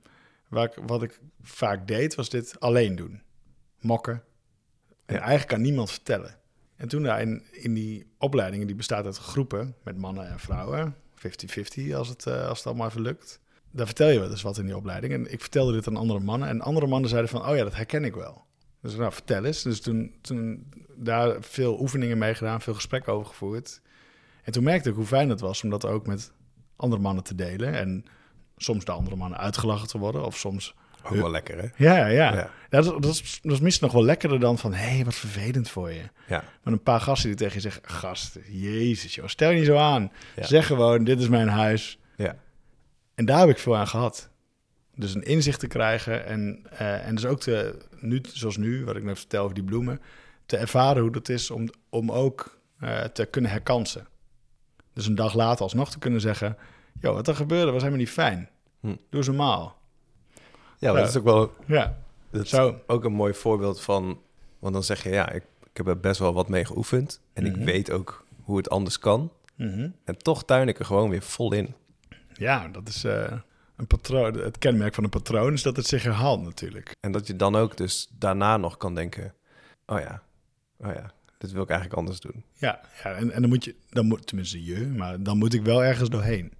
waar 0.48 0.64
ik, 0.64 0.82
wat 0.86 1.02
ik 1.02 1.20
vaak 1.42 1.86
deed, 1.86 2.14
was 2.14 2.28
dit 2.28 2.60
alleen 2.60 2.96
doen. 2.96 3.22
Mokken. 3.80 4.22
En 5.06 5.14
ja. 5.14 5.20
eigenlijk 5.20 5.52
aan 5.52 5.60
niemand 5.60 5.90
vertellen. 5.90 6.38
En 6.76 6.88
toen 6.88 7.02
daar 7.02 7.20
in, 7.20 7.42
in 7.50 7.74
die 7.74 8.12
opleidingen, 8.18 8.66
die 8.66 8.76
bestaat 8.76 9.04
uit 9.04 9.16
groepen 9.16 9.76
met 9.82 9.96
mannen 9.96 10.28
en 10.28 10.38
vrouwen, 10.38 10.94
50-50 11.16 11.94
als, 11.94 12.08
het, 12.08 12.26
uh, 12.26 12.48
als 12.48 12.58
het 12.58 12.66
allemaal 12.66 12.88
even 12.88 13.00
lukt. 13.00 13.40
Daar 13.70 13.86
vertel 13.86 14.08
je 14.08 14.20
wel 14.20 14.30
eens 14.30 14.42
wat 14.42 14.58
in 14.58 14.64
die 14.64 14.76
opleiding. 14.76 15.12
En 15.12 15.32
ik 15.32 15.40
vertelde 15.40 15.72
dit 15.72 15.86
aan 15.86 15.96
andere 15.96 16.20
mannen. 16.20 16.48
En 16.48 16.60
andere 16.60 16.86
mannen 16.86 17.10
zeiden 17.10 17.30
van, 17.30 17.48
oh 17.48 17.56
ja, 17.56 17.62
dat 17.62 17.74
herken 17.74 18.04
ik 18.04 18.14
wel. 18.14 18.44
Dus 18.82 18.94
nou, 18.94 19.12
vertel 19.12 19.44
eens. 19.44 19.62
Dus 19.62 19.80
toen, 19.80 20.14
toen 20.20 20.72
daar 20.96 21.36
veel 21.40 21.80
oefeningen 21.80 22.18
mee 22.18 22.34
gedaan, 22.34 22.60
veel 22.60 22.74
gesprekken 22.74 23.12
over 23.12 23.26
gevoerd. 23.26 23.80
En 24.42 24.52
toen 24.52 24.64
merkte 24.64 24.88
ik 24.88 24.94
hoe 24.94 25.06
fijn 25.06 25.28
het 25.28 25.40
was 25.40 25.62
om 25.62 25.70
dat 25.70 25.86
ook 25.86 26.06
met 26.06 26.32
andere 26.76 27.02
mannen 27.02 27.24
te 27.24 27.34
delen. 27.34 27.74
En 27.74 28.04
soms 28.56 28.84
de 28.84 28.92
andere 28.92 29.16
mannen 29.16 29.38
uitgelachen 29.38 29.88
te 29.88 29.98
worden. 29.98 30.24
Of 30.24 30.36
soms 30.36 30.74
ook 31.02 31.14
wel 31.14 31.30
lekker, 31.30 31.58
hè? 31.58 31.68
Ja, 31.76 32.06
ja. 32.06 32.32
ja. 32.34 32.50
Dat, 32.68 32.84
is, 32.84 32.90
dat, 32.90 33.04
is, 33.04 33.38
dat 33.42 33.52
is 33.52 33.60
misschien 33.60 33.86
nog 33.86 33.96
wel 33.96 34.04
lekkerder 34.04 34.40
dan 34.40 34.58
van... 34.58 34.72
hé, 34.72 34.94
hey, 34.94 35.04
wat 35.04 35.14
vervelend 35.14 35.68
voor 35.68 35.92
je. 35.92 36.02
Ja. 36.26 36.44
Maar 36.62 36.72
een 36.72 36.82
paar 36.82 37.00
gasten 37.00 37.28
die 37.28 37.38
tegen 37.38 37.54
je 37.54 37.60
zeggen... 37.60 37.82
gast, 37.84 38.38
jezus 38.48 39.14
joh, 39.14 39.26
stel 39.26 39.50
je 39.50 39.56
niet 39.56 39.66
zo 39.66 39.76
aan. 39.76 40.12
Zeg 40.36 40.66
gewoon, 40.66 41.04
dit 41.04 41.20
is 41.20 41.28
mijn 41.28 41.48
huis. 41.48 41.98
Ja. 42.16 42.36
En 43.14 43.24
daar 43.24 43.38
heb 43.38 43.48
ik 43.48 43.58
veel 43.58 43.76
aan 43.76 43.88
gehad. 43.88 44.30
Dus 45.00 45.14
een 45.14 45.22
inzicht 45.22 45.60
te 45.60 45.66
krijgen 45.66 46.26
en, 46.26 46.62
uh, 46.72 47.06
en 47.06 47.14
dus 47.14 47.26
ook 47.26 47.40
te, 47.40 47.78
nu, 48.00 48.20
zoals 48.32 48.56
nu, 48.56 48.84
wat 48.84 48.96
ik 48.96 49.02
net 49.02 49.18
vertel 49.18 49.42
over 49.42 49.54
die 49.54 49.64
bloemen... 49.64 50.00
te 50.46 50.56
ervaren 50.56 51.02
hoe 51.02 51.12
dat 51.12 51.28
is 51.28 51.50
om, 51.50 51.68
om 51.88 52.12
ook 52.12 52.60
uh, 52.80 53.00
te 53.00 53.24
kunnen 53.24 53.50
herkansen. 53.50 54.06
Dus 54.92 55.06
een 55.06 55.14
dag 55.14 55.34
later 55.34 55.62
alsnog 55.62 55.90
te 55.90 55.98
kunnen 55.98 56.20
zeggen... 56.20 56.56
joh, 57.00 57.14
wat 57.14 57.28
er 57.28 57.34
gebeurde 57.34 57.70
was 57.70 57.80
helemaal 57.80 58.00
niet 58.00 58.10
fijn. 58.10 58.48
Hm. 58.80 58.86
Doe 58.86 58.96
eens 59.10 59.26
normaal. 59.26 59.78
Ja, 60.78 60.92
dat 60.92 61.08
is 61.08 61.16
ook 61.16 61.24
wel 61.24 61.54
ja. 61.66 61.98
dat 62.30 62.48
Zo. 62.48 62.80
ook 62.86 63.04
een 63.04 63.12
mooi 63.12 63.34
voorbeeld 63.34 63.80
van... 63.80 64.20
Want 64.58 64.74
dan 64.74 64.84
zeg 64.84 65.02
je, 65.02 65.10
ja, 65.10 65.30
ik, 65.30 65.44
ik 65.70 65.76
heb 65.76 65.86
er 65.86 66.00
best 66.00 66.20
wel 66.20 66.32
wat 66.32 66.48
mee 66.48 66.64
geoefend. 66.64 67.20
En 67.32 67.46
ik 67.46 67.56
mhm. 67.56 67.64
weet 67.64 67.90
ook 67.90 68.24
hoe 68.42 68.56
het 68.56 68.70
anders 68.70 68.98
kan. 68.98 69.32
Mhm. 69.54 69.88
En 70.04 70.16
toch 70.18 70.44
tuin 70.44 70.68
ik 70.68 70.78
er 70.78 70.84
gewoon 70.84 71.10
weer 71.10 71.22
vol 71.22 71.52
in. 71.52 71.74
Ja, 72.32 72.68
dat 72.68 72.88
is 72.88 73.04
uh, 73.04 73.32
een 73.80 73.86
patroon. 73.86 74.38
Het 74.38 74.58
kenmerk 74.58 74.94
van 74.94 75.04
een 75.04 75.10
patroon 75.10 75.52
is 75.52 75.62
dat 75.62 75.76
het 75.76 75.86
zich 75.86 76.02
herhaalt 76.02 76.42
natuurlijk. 76.42 76.94
En 77.00 77.12
dat 77.12 77.26
je 77.26 77.36
dan 77.36 77.56
ook 77.56 77.76
dus 77.76 78.08
daarna 78.18 78.56
nog 78.56 78.76
kan 78.76 78.94
denken... 78.94 79.34
Oh 79.86 80.00
ja, 80.00 80.22
oh 80.78 80.92
ja, 80.92 81.12
dit 81.38 81.52
wil 81.52 81.62
ik 81.62 81.68
eigenlijk 81.68 81.98
anders 81.98 82.20
doen. 82.20 82.44
Ja, 82.54 82.80
ja 83.02 83.12
en, 83.12 83.30
en 83.30 83.40
dan 83.40 83.50
moet 83.50 83.64
je... 83.64 83.74
Dan 83.90 84.06
moet, 84.06 84.26
tenminste 84.26 84.64
je, 84.64 84.86
maar 84.86 85.22
dan 85.22 85.38
moet 85.38 85.54
ik 85.54 85.62
wel 85.62 85.84
ergens 85.84 86.08
doorheen. 86.08 86.52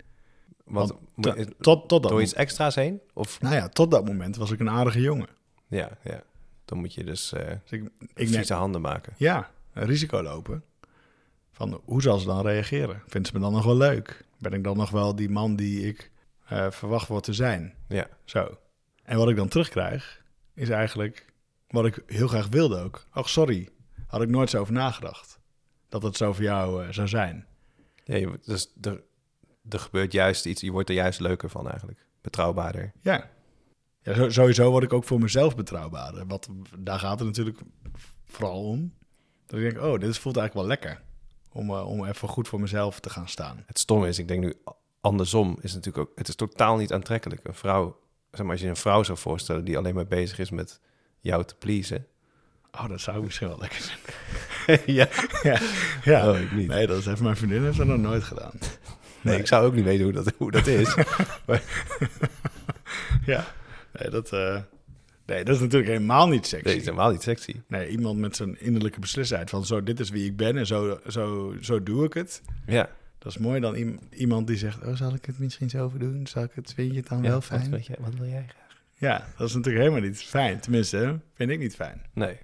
Wat, 0.64 0.96
tot, 1.60 1.88
tot 1.88 1.88
dat 1.88 2.02
door 2.02 2.22
iets 2.22 2.34
extra's 2.34 2.74
heen? 2.74 3.00
Of? 3.12 3.40
Nou 3.40 3.54
ja, 3.54 3.68
tot 3.68 3.90
dat 3.90 4.04
moment 4.06 4.36
was 4.36 4.50
ik 4.50 4.60
een 4.60 4.70
aardige 4.70 5.00
jongen. 5.00 5.28
Ja, 5.66 5.98
ja. 6.02 6.22
Dan 6.64 6.78
moet 6.78 6.94
je 6.94 7.04
dus, 7.04 7.32
uh, 7.32 7.40
dus 7.40 7.70
ik, 7.70 7.88
ik 8.14 8.28
vieze 8.28 8.54
handen 8.54 8.80
maken. 8.80 9.12
Ja, 9.16 9.50
een 9.72 9.86
risico 9.86 10.22
lopen. 10.22 10.64
Van 11.52 11.80
hoe 11.84 12.02
zal 12.02 12.18
ze 12.18 12.26
dan 12.26 12.46
reageren? 12.46 13.02
Vindt 13.06 13.28
ze 13.28 13.34
me 13.34 13.40
dan 13.40 13.52
nog 13.52 13.64
wel 13.64 13.76
leuk? 13.76 14.24
Ben 14.38 14.52
ik 14.52 14.64
dan 14.64 14.76
nog 14.76 14.90
wel 14.90 15.16
die 15.16 15.30
man 15.30 15.56
die 15.56 15.86
ik 15.86 16.10
uh, 16.52 16.70
verwacht 16.70 17.08
word 17.08 17.24
te 17.24 17.32
zijn? 17.32 17.74
Ja. 17.88 18.08
Zo. 18.24 18.58
En 19.02 19.18
wat 19.18 19.28
ik 19.28 19.36
dan 19.36 19.48
terugkrijg, 19.48 20.22
is 20.54 20.68
eigenlijk 20.68 21.32
wat 21.68 21.86
ik 21.86 22.02
heel 22.06 22.28
graag 22.28 22.48
wilde 22.48 22.78
ook. 22.78 23.06
Ach, 23.10 23.28
sorry. 23.28 23.68
Had 24.06 24.22
ik 24.22 24.28
nooit 24.28 24.50
zo 24.50 24.60
over 24.60 24.72
nagedacht. 24.72 25.38
Dat 25.88 26.02
het 26.02 26.16
zo 26.16 26.32
voor 26.32 26.44
jou 26.44 26.84
uh, 26.86 26.92
zou 26.92 27.08
zijn. 27.08 27.46
Ja, 28.04 28.30
dus 28.44 28.72
er 29.68 29.78
gebeurt 29.78 30.12
juist 30.12 30.46
iets, 30.46 30.60
je 30.60 30.70
wordt 30.70 30.88
er 30.88 30.94
juist 30.94 31.20
leuker 31.20 31.50
van 31.50 31.68
eigenlijk. 31.68 32.06
Betrouwbaarder. 32.20 32.92
Ja. 33.02 33.30
ja 34.02 34.30
sowieso 34.30 34.70
word 34.70 34.84
ik 34.84 34.92
ook 34.92 35.04
voor 35.04 35.20
mezelf 35.20 35.56
betrouwbaarder. 35.56 36.26
Wat, 36.26 36.48
daar 36.78 36.98
gaat 36.98 37.18
het 37.18 37.28
natuurlijk 37.28 37.58
vooral 38.24 38.64
om. 38.64 38.94
Dat 39.46 39.60
ik 39.60 39.70
denk, 39.70 39.84
oh, 39.84 39.98
dit 39.98 40.18
voelt 40.18 40.36
eigenlijk 40.36 40.54
wel 40.54 40.66
lekker. 40.66 41.02
Om, 41.52 41.70
uh, 41.70 41.88
om 41.88 42.04
even 42.04 42.28
goed 42.28 42.48
voor 42.48 42.60
mezelf 42.60 43.00
te 43.00 43.10
gaan 43.10 43.28
staan. 43.28 43.62
Het 43.66 43.78
stomme 43.78 44.08
is, 44.08 44.18
ik 44.18 44.28
denk 44.28 44.40
nu 44.42 44.54
andersom, 45.00 45.58
is 45.60 45.74
natuurlijk 45.74 46.08
ook... 46.08 46.18
Het 46.18 46.28
is 46.28 46.34
totaal 46.34 46.76
niet 46.76 46.92
aantrekkelijk. 46.92 47.40
Een 47.44 47.54
vrouw, 47.54 48.00
zeg 48.30 48.42
maar, 48.42 48.50
als 48.50 48.60
je 48.60 48.68
een 48.68 48.76
vrouw 48.76 49.02
zou 49.02 49.18
voorstellen... 49.18 49.64
die 49.64 49.78
alleen 49.78 49.94
maar 49.94 50.06
bezig 50.06 50.38
is 50.38 50.50
met 50.50 50.80
jou 51.20 51.44
te 51.44 51.54
pleasen... 51.54 52.06
Oh, 52.72 52.88
dat 52.88 53.00
zou 53.00 53.22
misschien 53.22 53.48
wel 53.48 53.58
lekker 53.58 53.80
zijn. 53.80 54.80
ja. 54.96 55.08
ja. 55.42 55.60
ja. 56.04 56.30
Oh, 56.30 56.40
ik 56.40 56.52
niet. 56.52 56.68
Nee, 56.68 56.86
dat 56.86 56.98
is 56.98 57.06
even 57.06 57.24
mijn 57.24 57.36
vriendin 57.36 57.62
heeft 57.62 57.76
dat 57.76 57.86
nog 57.86 57.98
nooit 57.98 58.22
gedaan. 58.22 58.52
Nee, 59.20 59.38
ik 59.38 59.46
zou 59.46 59.66
ook 59.66 59.74
niet 59.74 59.84
weten 59.84 60.04
hoe 60.04 60.12
dat, 60.12 60.32
hoe 60.36 60.50
dat 60.50 60.66
is. 60.66 60.94
ja, 63.26 63.46
nee 63.92 64.10
dat, 64.10 64.32
uh, 64.32 64.60
nee, 65.26 65.44
dat 65.44 65.54
is 65.54 65.60
natuurlijk 65.60 65.90
helemaal 65.90 66.28
niet 66.28 66.46
sexy. 66.46 66.66
Nee, 66.66 66.76
is 66.76 66.84
helemaal 66.84 67.10
niet 67.10 67.22
sexy. 67.22 67.60
Nee, 67.68 67.88
iemand 67.88 68.18
met 68.18 68.36
zijn 68.36 68.60
innerlijke 68.60 69.00
beslissheid 69.00 69.50
van 69.50 69.64
zo, 69.64 69.82
dit 69.82 70.00
is 70.00 70.10
wie 70.10 70.24
ik 70.24 70.36
ben 70.36 70.56
en 70.56 70.66
zo, 70.66 71.00
zo, 71.06 71.54
zo 71.60 71.82
doe 71.82 72.04
ik 72.04 72.14
het. 72.14 72.42
Ja. 72.66 72.90
Dat 73.20 73.32
is 73.32 73.38
mooi 73.38 73.60
dan 73.60 73.98
iemand 74.10 74.46
die 74.46 74.56
zegt, 74.56 74.86
oh, 74.86 74.94
zal 74.94 75.14
ik 75.14 75.24
het 75.24 75.38
misschien 75.38 75.70
zo 75.70 75.92
doen? 75.98 76.26
Zal 76.26 76.42
ik 76.42 76.50
het, 76.54 76.72
vind 76.72 76.90
je 76.90 76.96
het 76.96 77.08
dan 77.08 77.22
wel 77.22 77.40
fijn? 77.40 77.70
Wat, 77.70 77.88
wat 77.98 78.14
wil 78.14 78.28
jij 78.28 78.46
graag? 78.48 78.78
Ja, 78.94 79.26
dat 79.36 79.48
is 79.48 79.54
natuurlijk 79.54 79.84
helemaal 79.84 80.08
niet 80.08 80.22
fijn. 80.22 80.60
Tenminste, 80.60 81.20
vind 81.34 81.50
ik 81.50 81.58
niet 81.58 81.74
fijn. 81.74 82.02
Nee. 82.12 82.38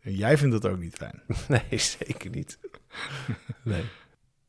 En 0.00 0.14
jij 0.14 0.38
vindt 0.38 0.54
het 0.54 0.66
ook 0.66 0.78
niet 0.78 0.96
fijn. 0.96 1.22
nee, 1.48 1.78
zeker 1.78 2.30
niet. 2.30 2.58
nee. 3.62 3.84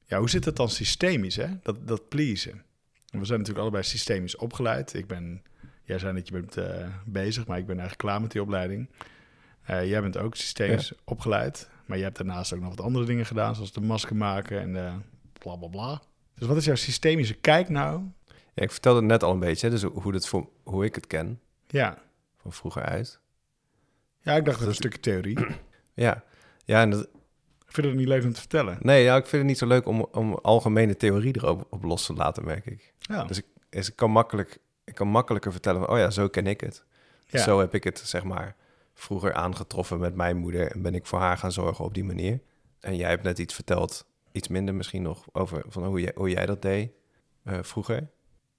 Ja, 0.05 0.19
hoe 0.19 0.29
zit 0.29 0.45
het 0.45 0.55
dan 0.55 0.69
systemisch, 0.69 1.35
hè? 1.35 1.47
Dat, 1.63 1.87
dat 1.87 2.09
pleasen. 2.09 2.63
We 3.05 3.25
zijn 3.25 3.39
natuurlijk 3.39 3.59
allebei 3.59 3.83
systemisch 3.83 4.35
opgeleid. 4.35 4.93
Ik 4.93 5.07
ben, 5.07 5.41
jij 5.83 5.99
zei 5.99 6.13
dat 6.13 6.27
je 6.27 6.33
bent 6.33 6.57
uh, 6.57 6.87
bezig, 7.05 7.47
maar 7.47 7.57
ik 7.57 7.65
ben 7.65 7.79
eigenlijk 7.79 8.07
klaar 8.07 8.21
met 8.21 8.31
die 8.31 8.41
opleiding. 8.41 8.89
Uh, 9.69 9.89
jij 9.89 10.01
bent 10.01 10.17
ook 10.17 10.35
systemisch 10.35 10.93
opgeleid, 11.03 11.69
maar 11.85 11.97
je 11.97 12.03
hebt 12.03 12.17
daarnaast 12.17 12.53
ook 12.53 12.59
nog 12.59 12.69
wat 12.69 12.85
andere 12.85 13.05
dingen 13.05 13.25
gedaan, 13.25 13.55
zoals 13.55 13.71
de 13.71 13.81
masker 13.81 14.15
maken 14.15 14.59
en 14.59 14.69
uh, 14.69 14.95
bla 15.37 15.55
bla 15.55 15.67
bla. 15.67 16.01
Dus 16.35 16.47
wat 16.47 16.57
is 16.57 16.65
jouw 16.65 16.75
systemische 16.75 17.33
kijk 17.33 17.69
nou? 17.69 18.01
Ja, 18.53 18.63
ik 18.63 18.71
vertelde 18.71 18.99
het 18.99 19.07
net 19.07 19.23
al 19.23 19.31
een 19.31 19.39
beetje, 19.39 19.69
dus 19.69 19.83
hoe, 19.83 20.11
dat 20.11 20.27
voor, 20.27 20.49
hoe 20.63 20.85
ik 20.85 20.95
het 20.95 21.07
ken. 21.07 21.39
Ja. 21.67 21.97
Van 22.37 22.53
vroeger 22.53 22.83
uit. 22.83 23.19
Ja, 24.21 24.35
ik 24.35 24.45
dacht 24.45 24.59
dat 24.59 24.67
een 24.67 24.73
stukje 24.73 24.99
theorie. 24.99 25.37
ja, 25.93 26.23
ja 26.65 26.81
en 26.81 26.89
dat, 26.89 27.07
vind 27.77 27.87
het 27.87 27.95
niet 27.95 28.07
leuk 28.07 28.23
om 28.23 28.33
te 28.33 28.39
vertellen. 28.39 28.77
Nee, 28.81 29.03
ja, 29.03 29.15
ik 29.15 29.25
vind 29.25 29.41
het 29.41 29.45
niet 29.45 29.57
zo 29.57 29.67
leuk 29.67 29.85
om, 29.85 30.07
om 30.11 30.33
algemene 30.33 30.97
theorie 30.97 31.35
erop 31.35 31.67
op 31.69 31.83
los 31.83 32.05
te 32.05 32.13
laten, 32.13 32.45
merk 32.45 32.65
ik. 32.65 32.93
Ja. 32.99 33.23
Dus 33.23 33.37
ik, 33.37 33.45
dus 33.69 33.89
ik, 33.89 33.95
kan 33.95 34.11
makkelijk, 34.11 34.57
ik 34.83 34.95
kan 34.95 35.07
makkelijker 35.07 35.51
vertellen 35.51 35.81
van, 35.81 35.89
oh 35.89 35.97
ja, 35.97 36.09
zo 36.09 36.27
ken 36.27 36.47
ik 36.47 36.61
het. 36.61 36.83
Ja. 37.25 37.43
Zo 37.43 37.59
heb 37.59 37.73
ik 37.73 37.83
het, 37.83 37.99
zeg 37.99 38.23
maar, 38.23 38.55
vroeger 38.93 39.33
aangetroffen 39.33 39.99
met 39.99 40.15
mijn 40.15 40.37
moeder 40.37 40.71
en 40.71 40.81
ben 40.81 40.95
ik 40.95 41.05
voor 41.05 41.19
haar 41.19 41.37
gaan 41.37 41.51
zorgen 41.51 41.85
op 41.85 41.93
die 41.93 42.03
manier. 42.03 42.39
En 42.79 42.95
jij 42.95 43.09
hebt 43.09 43.23
net 43.23 43.39
iets 43.39 43.53
verteld, 43.53 44.05
iets 44.37 44.47
minder 44.47 44.75
misschien 44.75 45.01
nog, 45.01 45.25
over 45.31 45.63
van 45.67 45.85
hoe, 45.85 46.01
jij, 46.01 46.11
hoe 46.15 46.29
jij 46.29 46.45
dat 46.45 46.61
deed 46.61 46.91
uh, 47.43 47.57
vroeger. 47.61 48.09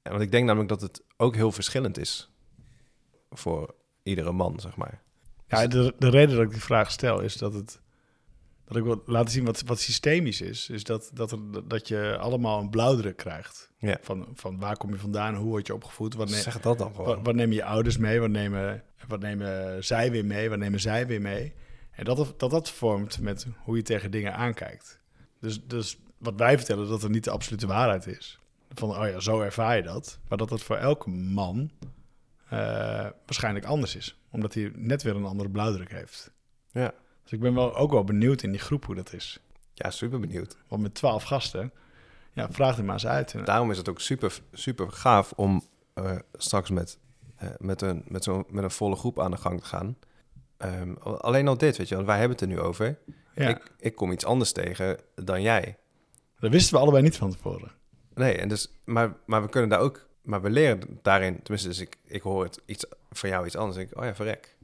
Want 0.03 0.23
ik 0.23 0.31
denk 0.31 0.47
namelijk 0.47 0.69
dat 0.69 0.81
het 0.81 1.03
ook 1.17 1.35
heel 1.35 1.53
verschillend 1.53 1.99
is 1.99 2.33
voor 3.31 3.75
iedere 4.03 4.33
man, 4.33 4.61
zeg 4.61 4.77
maar. 4.77 5.03
Ja, 5.47 5.67
de, 5.67 5.95
de 5.99 6.09
reden 6.11 6.37
dat 6.37 6.45
ik 6.45 6.51
die 6.51 6.63
vraag 6.63 6.91
stel 6.91 7.21
is 7.21 7.37
dat 7.37 7.55
het 7.55 7.81
dat 8.69 8.77
ik 8.77 8.83
wil 8.83 9.03
laten 9.07 9.31
zien 9.31 9.45
wat, 9.45 9.63
wat 9.63 9.81
systemisch 9.81 10.41
is, 10.41 10.69
is 10.69 10.85
dat, 10.85 11.11
dat, 11.15 11.33
er, 11.33 11.69
dat 11.69 11.89
je 11.89 12.17
allemaal 12.19 12.61
een 12.61 12.71
blauwdruk 12.71 13.17
krijgt. 13.17 13.71
Ja. 13.79 13.99
Van, 14.01 14.29
van 14.35 14.59
waar 14.59 14.77
kom 14.77 14.91
je 14.91 14.99
vandaan, 14.99 15.35
hoe 15.35 15.49
word 15.49 15.67
je 15.67 15.75
opgevoed? 15.75 16.15
Wat 16.15 16.31
neem, 16.31 16.41
zeg 16.41 16.61
dat 16.61 16.79
dan 16.79 16.95
gewoon. 16.95 17.07
Wat, 17.07 17.19
wat 17.23 17.35
nemen 17.35 17.55
je 17.55 17.65
ouders 17.65 17.97
mee? 17.97 18.21
Wat 18.21 18.31
nemen, 18.31 18.85
wat 19.07 19.21
nemen 19.21 19.85
zij 19.85 20.11
weer 20.11 20.25
mee? 20.25 20.49
Wat 20.49 20.59
nemen 20.59 20.81
zij 20.81 21.07
weer 21.07 21.21
mee? 21.21 21.53
En 21.91 22.05
dat 22.05 22.35
dat, 22.39 22.51
dat 22.51 22.71
vormt 22.71 23.21
met 23.21 23.47
hoe 23.65 23.77
je 23.77 23.83
tegen 23.83 24.11
dingen 24.11 24.35
aankijkt. 24.35 24.98
Dus, 25.41 25.65
dus 25.67 25.99
wat 26.19 26.35
wij 26.37 26.57
vertellen, 26.57 26.89
dat 26.89 27.03
er 27.03 27.11
niet 27.11 27.25
de 27.25 27.31
absolute 27.31 27.67
waarheid 27.67 28.07
is. 28.07 28.39
Van, 28.75 28.91
oh 28.91 29.09
ja, 29.09 29.21
zo 29.21 29.41
ervaar 29.41 29.77
je 29.77 29.83
dat. 29.83 30.19
Maar 30.29 30.39
dat 30.39 30.51
het 30.51 30.63
voor 30.63 30.77
elke 30.77 31.11
man 31.11 31.71
uh, 32.45 32.51
waarschijnlijk 33.27 33.65
anders 33.65 33.97
is. 33.97 34.19
Omdat 34.31 34.55
hij 34.55 34.73
net 34.75 35.03
weer 35.03 35.17
een 35.17 35.25
andere 35.25 35.51
blauwdruk 35.51 35.91
heeft. 35.91 36.33
Ja. 36.71 36.95
Dus 37.23 37.33
ik 37.33 37.41
ben 37.41 37.55
wel 37.55 37.77
ook 37.77 37.91
wel 37.91 38.05
benieuwd 38.05 38.43
in 38.43 38.51
die 38.51 38.61
groep 38.61 38.85
hoe 38.85 38.95
dat 38.95 39.13
is. 39.13 39.41
Ja, 39.75 39.91
super 39.91 40.21
benieuwd. 40.21 40.57
Want 40.69 40.83
met 40.83 40.95
twaalf 40.95 41.23
gasten, 41.23 41.73
ja, 42.33 42.49
vraag 42.51 42.79
er 42.79 42.85
maar 42.85 42.95
eens 42.95 43.07
uit. 43.07 43.47
Daarom 43.47 43.71
is 43.71 43.79
het 43.79 43.89
ook 43.89 44.01
super, 44.01 44.41
super 44.53 44.93
gaaf 44.93 45.33
om 45.33 45.63
uh, 45.95 46.17
straks 46.35 46.71
met, 46.71 46.99
uh, 47.43 47.49
met, 47.59 47.83
een, 47.83 48.05
met, 48.07 48.25
zo, 48.25 48.45
met 48.49 48.65
een 48.65 48.71
volle 48.71 48.97
groep 48.97 49.21
aan 49.21 49.31
de 49.31 49.37
gang 49.37 49.61
te 49.61 49.67
gaan. 49.67 49.97
Um, 50.59 50.97
alleen 50.99 51.49
al 51.49 51.59
dit, 51.59 51.77
weet 51.77 51.89
je, 51.89 51.95
want 51.95 52.07
wij 52.07 52.19
hebben 52.19 52.39
het 52.39 52.49
er 52.49 52.55
nu 52.55 52.61
over. 52.61 52.99
Ja. 53.39 53.49
Ik, 53.49 53.73
ik 53.79 53.95
kom 53.95 54.13
iets 54.13 54.25
anders 54.25 54.53
tegen 54.53 54.99
dan 55.15 55.43
jij. 55.43 55.77
Dat 56.39 56.51
wisten 56.51 56.75
we 56.75 56.81
allebei 56.81 57.03
niet 57.03 57.17
van 57.17 57.31
tevoren. 57.31 57.71
Nee, 58.15 58.37
en 58.37 58.49
dus, 58.49 58.73
maar, 58.85 59.17
maar 59.27 59.43
we 59.43 59.49
kunnen 59.49 59.71
daar 59.71 59.81
ook, 59.81 60.09
maar 60.23 60.43
we 60.43 60.51
leren 60.51 60.99
daarin, 61.03 61.43
tenminste, 61.43 61.69
dus 61.69 61.81
ik, 61.81 61.97
ik 62.05 62.23
hoor 62.23 62.45
het 62.45 62.63
iets 62.67 62.87
van 63.11 63.29
jou 63.29 63.47
iets 63.47 63.57
anders. 63.57 63.79
ik, 63.79 63.99
oh 63.99 64.05
ja, 64.05 64.15
verrek. 64.15 64.57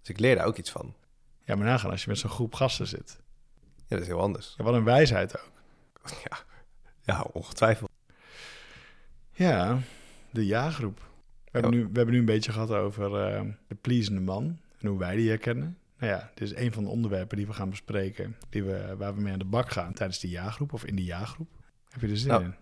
Dus 0.00 0.08
ik 0.08 0.18
leer 0.18 0.36
daar 0.36 0.46
ook 0.46 0.56
iets 0.56 0.70
van. 0.70 0.94
Ja, 1.44 1.54
maar 1.56 1.66
nagaan 1.66 1.90
als 1.90 2.02
je 2.02 2.08
met 2.08 2.18
zo'n 2.18 2.30
groep 2.30 2.54
gasten 2.54 2.86
zit. 2.86 3.20
Ja, 3.76 3.96
dat 3.96 4.00
is 4.00 4.06
heel 4.06 4.20
anders. 4.20 4.54
Ja, 4.56 4.64
wat 4.64 4.74
een 4.74 4.84
wijsheid 4.84 5.38
ook. 5.38 5.50
Ja, 6.28 6.38
ja 7.02 7.26
ongetwijfeld. 7.32 7.90
Ja, 9.32 9.78
de 10.30 10.46
ja-groep. 10.46 10.98
We, 11.44 11.50
hebben 11.50 11.70
nu, 11.70 11.80
we 11.80 11.96
hebben 11.96 12.14
nu 12.14 12.18
een 12.18 12.24
beetje 12.24 12.52
gehad 12.52 12.70
over 12.70 13.34
uh, 13.34 13.52
de 13.66 13.74
pleasende 13.74 14.20
man 14.20 14.58
en 14.78 14.88
hoe 14.88 14.98
wij 14.98 15.16
die 15.16 15.28
herkennen. 15.28 15.78
Nou 16.00 16.12
ja, 16.12 16.30
dit 16.34 16.50
is 16.50 16.56
een 16.56 16.72
van 16.72 16.84
de 16.84 16.88
onderwerpen 16.88 17.36
die 17.36 17.46
we 17.46 17.52
gaan 17.52 17.70
bespreken, 17.70 18.36
die 18.48 18.62
we, 18.62 18.94
waar 18.98 19.14
we 19.14 19.20
mee 19.20 19.32
aan 19.32 19.38
de 19.38 19.44
bak 19.44 19.70
gaan 19.70 19.92
tijdens 19.92 20.18
de 20.18 20.28
jaargroep 20.28 20.72
of 20.72 20.84
in 20.84 20.96
de 20.96 21.04
jaargroep. 21.04 21.48
Heb 21.88 22.00
je 22.00 22.08
er 22.08 22.16
zin 22.16 22.28
nou, 22.28 22.44
in? 22.44 22.54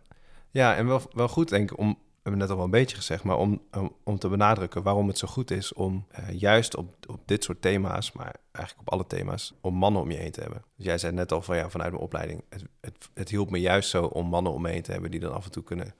Ja, 0.51 0.77
en 0.77 0.87
wel, 0.87 1.03
wel 1.13 1.29
goed 1.29 1.49
denk 1.49 1.71
ik 1.71 1.79
om, 1.79 1.89
we 1.89 1.97
hebben 2.23 2.41
net 2.41 2.51
al 2.51 2.57
wel 2.57 2.65
een 2.65 2.71
beetje 2.71 2.97
gezegd, 2.97 3.25
maar 3.25 3.37
om, 3.37 3.63
om, 3.73 3.97
om 4.03 4.19
te 4.19 4.29
benadrukken 4.29 4.83
waarom 4.83 5.09
het 5.09 5.19
zo 5.19 5.27
goed 5.27 5.51
is 5.51 5.73
om 5.73 6.07
uh, 6.19 6.31
juist 6.41 6.77
op, 6.77 6.95
op 7.07 7.21
dit 7.25 7.45
soort 7.45 7.63
thema's, 7.63 8.13
maar 8.13 8.35
eigenlijk 8.53 8.89
op 8.89 8.93
alle 8.93 9.07
thema's, 9.07 9.55
om 9.61 9.75
mannen 9.75 10.03
om 10.03 10.11
je 10.11 10.17
heen 10.17 10.33
te 10.33 10.41
hebben. 10.41 10.63
Dus 10.77 10.85
jij 10.87 10.99
zei 10.99 11.13
net 11.13 11.33
al 11.33 11.43
van 11.43 11.57
ja, 11.57 11.71
vanuit 11.71 11.91
mijn 11.91 12.03
opleiding, 12.03 12.43
het, 12.49 12.65
het, 12.81 13.09
het 13.15 13.29
hielp 13.29 13.51
me 13.51 13.61
juist 13.61 13.91
zo 13.91 14.05
om 14.05 14.27
mannen 14.27 14.53
om 14.53 14.63
me 14.63 14.71
heen 14.71 14.83
te 14.83 14.93
hebben 14.93 15.11
die 15.11 15.21
dan 15.21 15.33
af 15.33 15.45
en 15.45 15.51
toe 15.51 15.63
kunnen, 15.63 15.95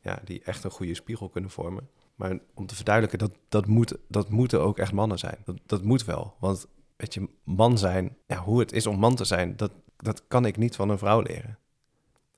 ja, 0.00 0.18
die 0.24 0.42
echt 0.44 0.64
een 0.64 0.70
goede 0.70 0.94
spiegel 0.94 1.28
kunnen 1.28 1.50
vormen. 1.50 1.88
Maar 2.14 2.38
om 2.54 2.66
te 2.66 2.74
verduidelijken, 2.74 3.18
dat, 3.18 3.38
dat, 3.48 3.66
moet, 3.66 3.96
dat 4.08 4.28
moeten 4.28 4.60
ook 4.60 4.78
echt 4.78 4.92
mannen 4.92 5.18
zijn. 5.18 5.36
Dat, 5.44 5.56
dat 5.66 5.82
moet 5.82 6.04
wel. 6.04 6.34
Want 6.38 6.66
weet 6.96 7.14
je, 7.14 7.28
man 7.44 7.78
zijn, 7.78 8.16
ja, 8.26 8.36
hoe 8.36 8.60
het 8.60 8.72
is 8.72 8.86
om 8.86 8.98
man 8.98 9.14
te 9.14 9.24
zijn, 9.24 9.56
dat, 9.56 9.72
dat 9.96 10.22
kan 10.28 10.46
ik 10.46 10.56
niet 10.56 10.76
van 10.76 10.88
een 10.88 10.98
vrouw 10.98 11.20
leren. 11.20 11.58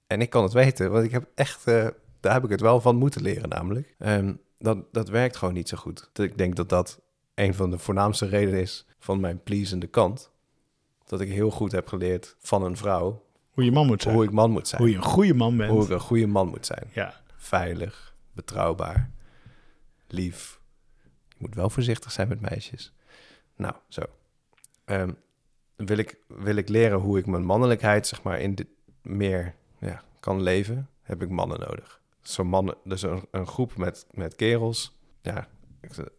En 0.06 0.20
ik 0.20 0.30
kan 0.30 0.42
het 0.42 0.52
weten, 0.52 0.90
want 0.90 1.04
ik 1.04 1.10
heb 1.10 1.28
echt, 1.34 1.68
uh, 1.68 1.88
daar 2.20 2.32
heb 2.32 2.44
ik 2.44 2.50
het 2.50 2.60
wel 2.60 2.80
van 2.80 2.96
moeten 2.96 3.22
leren 3.22 3.48
namelijk. 3.48 3.94
Um, 3.98 4.40
dat, 4.58 4.92
dat 4.92 5.08
werkt 5.08 5.36
gewoon 5.36 5.54
niet 5.54 5.68
zo 5.68 5.76
goed. 5.76 6.10
Ik 6.12 6.38
denk 6.38 6.56
dat 6.56 6.68
dat 6.68 7.00
een 7.34 7.54
van 7.54 7.70
de 7.70 7.78
voornaamste 7.78 8.26
redenen 8.26 8.60
is 8.60 8.86
van 8.98 9.20
mijn 9.20 9.42
pleasende 9.42 9.86
kant. 9.86 10.30
Dat 11.04 11.20
ik 11.20 11.28
heel 11.28 11.50
goed 11.50 11.72
heb 11.72 11.88
geleerd 11.88 12.36
van 12.38 12.62
een 12.62 12.76
vrouw. 12.76 13.24
Hoe 13.50 13.64
je 13.64 13.72
man 13.72 13.86
moet 13.86 14.02
zijn. 14.02 14.14
Hoe 14.14 14.24
ik 14.24 14.30
man 14.30 14.50
moet 14.50 14.68
zijn. 14.68 14.80
Hoe 14.80 14.90
je 14.90 14.96
een 14.96 15.02
goede 15.02 15.34
man 15.34 15.56
bent. 15.56 15.70
Hoe 15.70 15.82
ik 15.82 15.88
een 15.88 16.00
goede 16.00 16.26
man 16.26 16.48
moet 16.48 16.66
zijn. 16.66 16.90
Ja. 16.92 17.20
Veilig, 17.36 18.14
betrouwbaar, 18.32 19.10
lief. 20.08 20.60
Je 21.28 21.36
moet 21.38 21.54
wel 21.54 21.70
voorzichtig 21.70 22.12
zijn 22.12 22.28
met 22.28 22.40
meisjes. 22.40 22.92
Nou, 23.56 23.74
zo. 23.88 24.02
Um, 24.86 25.16
wil, 25.76 25.98
ik, 25.98 26.18
wil 26.26 26.56
ik 26.56 26.68
leren 26.68 26.98
hoe 26.98 27.18
ik 27.18 27.26
mijn 27.26 27.44
mannelijkheid, 27.44 28.06
zeg 28.06 28.22
maar, 28.22 28.40
in 28.40 28.54
de, 28.54 28.66
meer 29.02 29.54
ja, 29.78 30.02
kan 30.20 30.42
leven, 30.42 30.88
heb 31.02 31.22
ik 31.22 31.28
mannen 31.28 31.60
nodig. 31.60 32.00
Zo'n 32.22 32.46
mannen, 32.46 32.76
dus 32.84 33.02
een, 33.02 33.26
een 33.30 33.46
groep 33.46 33.76
met, 33.76 34.06
met 34.10 34.34
kerels, 34.34 34.96
ja, 35.22 35.48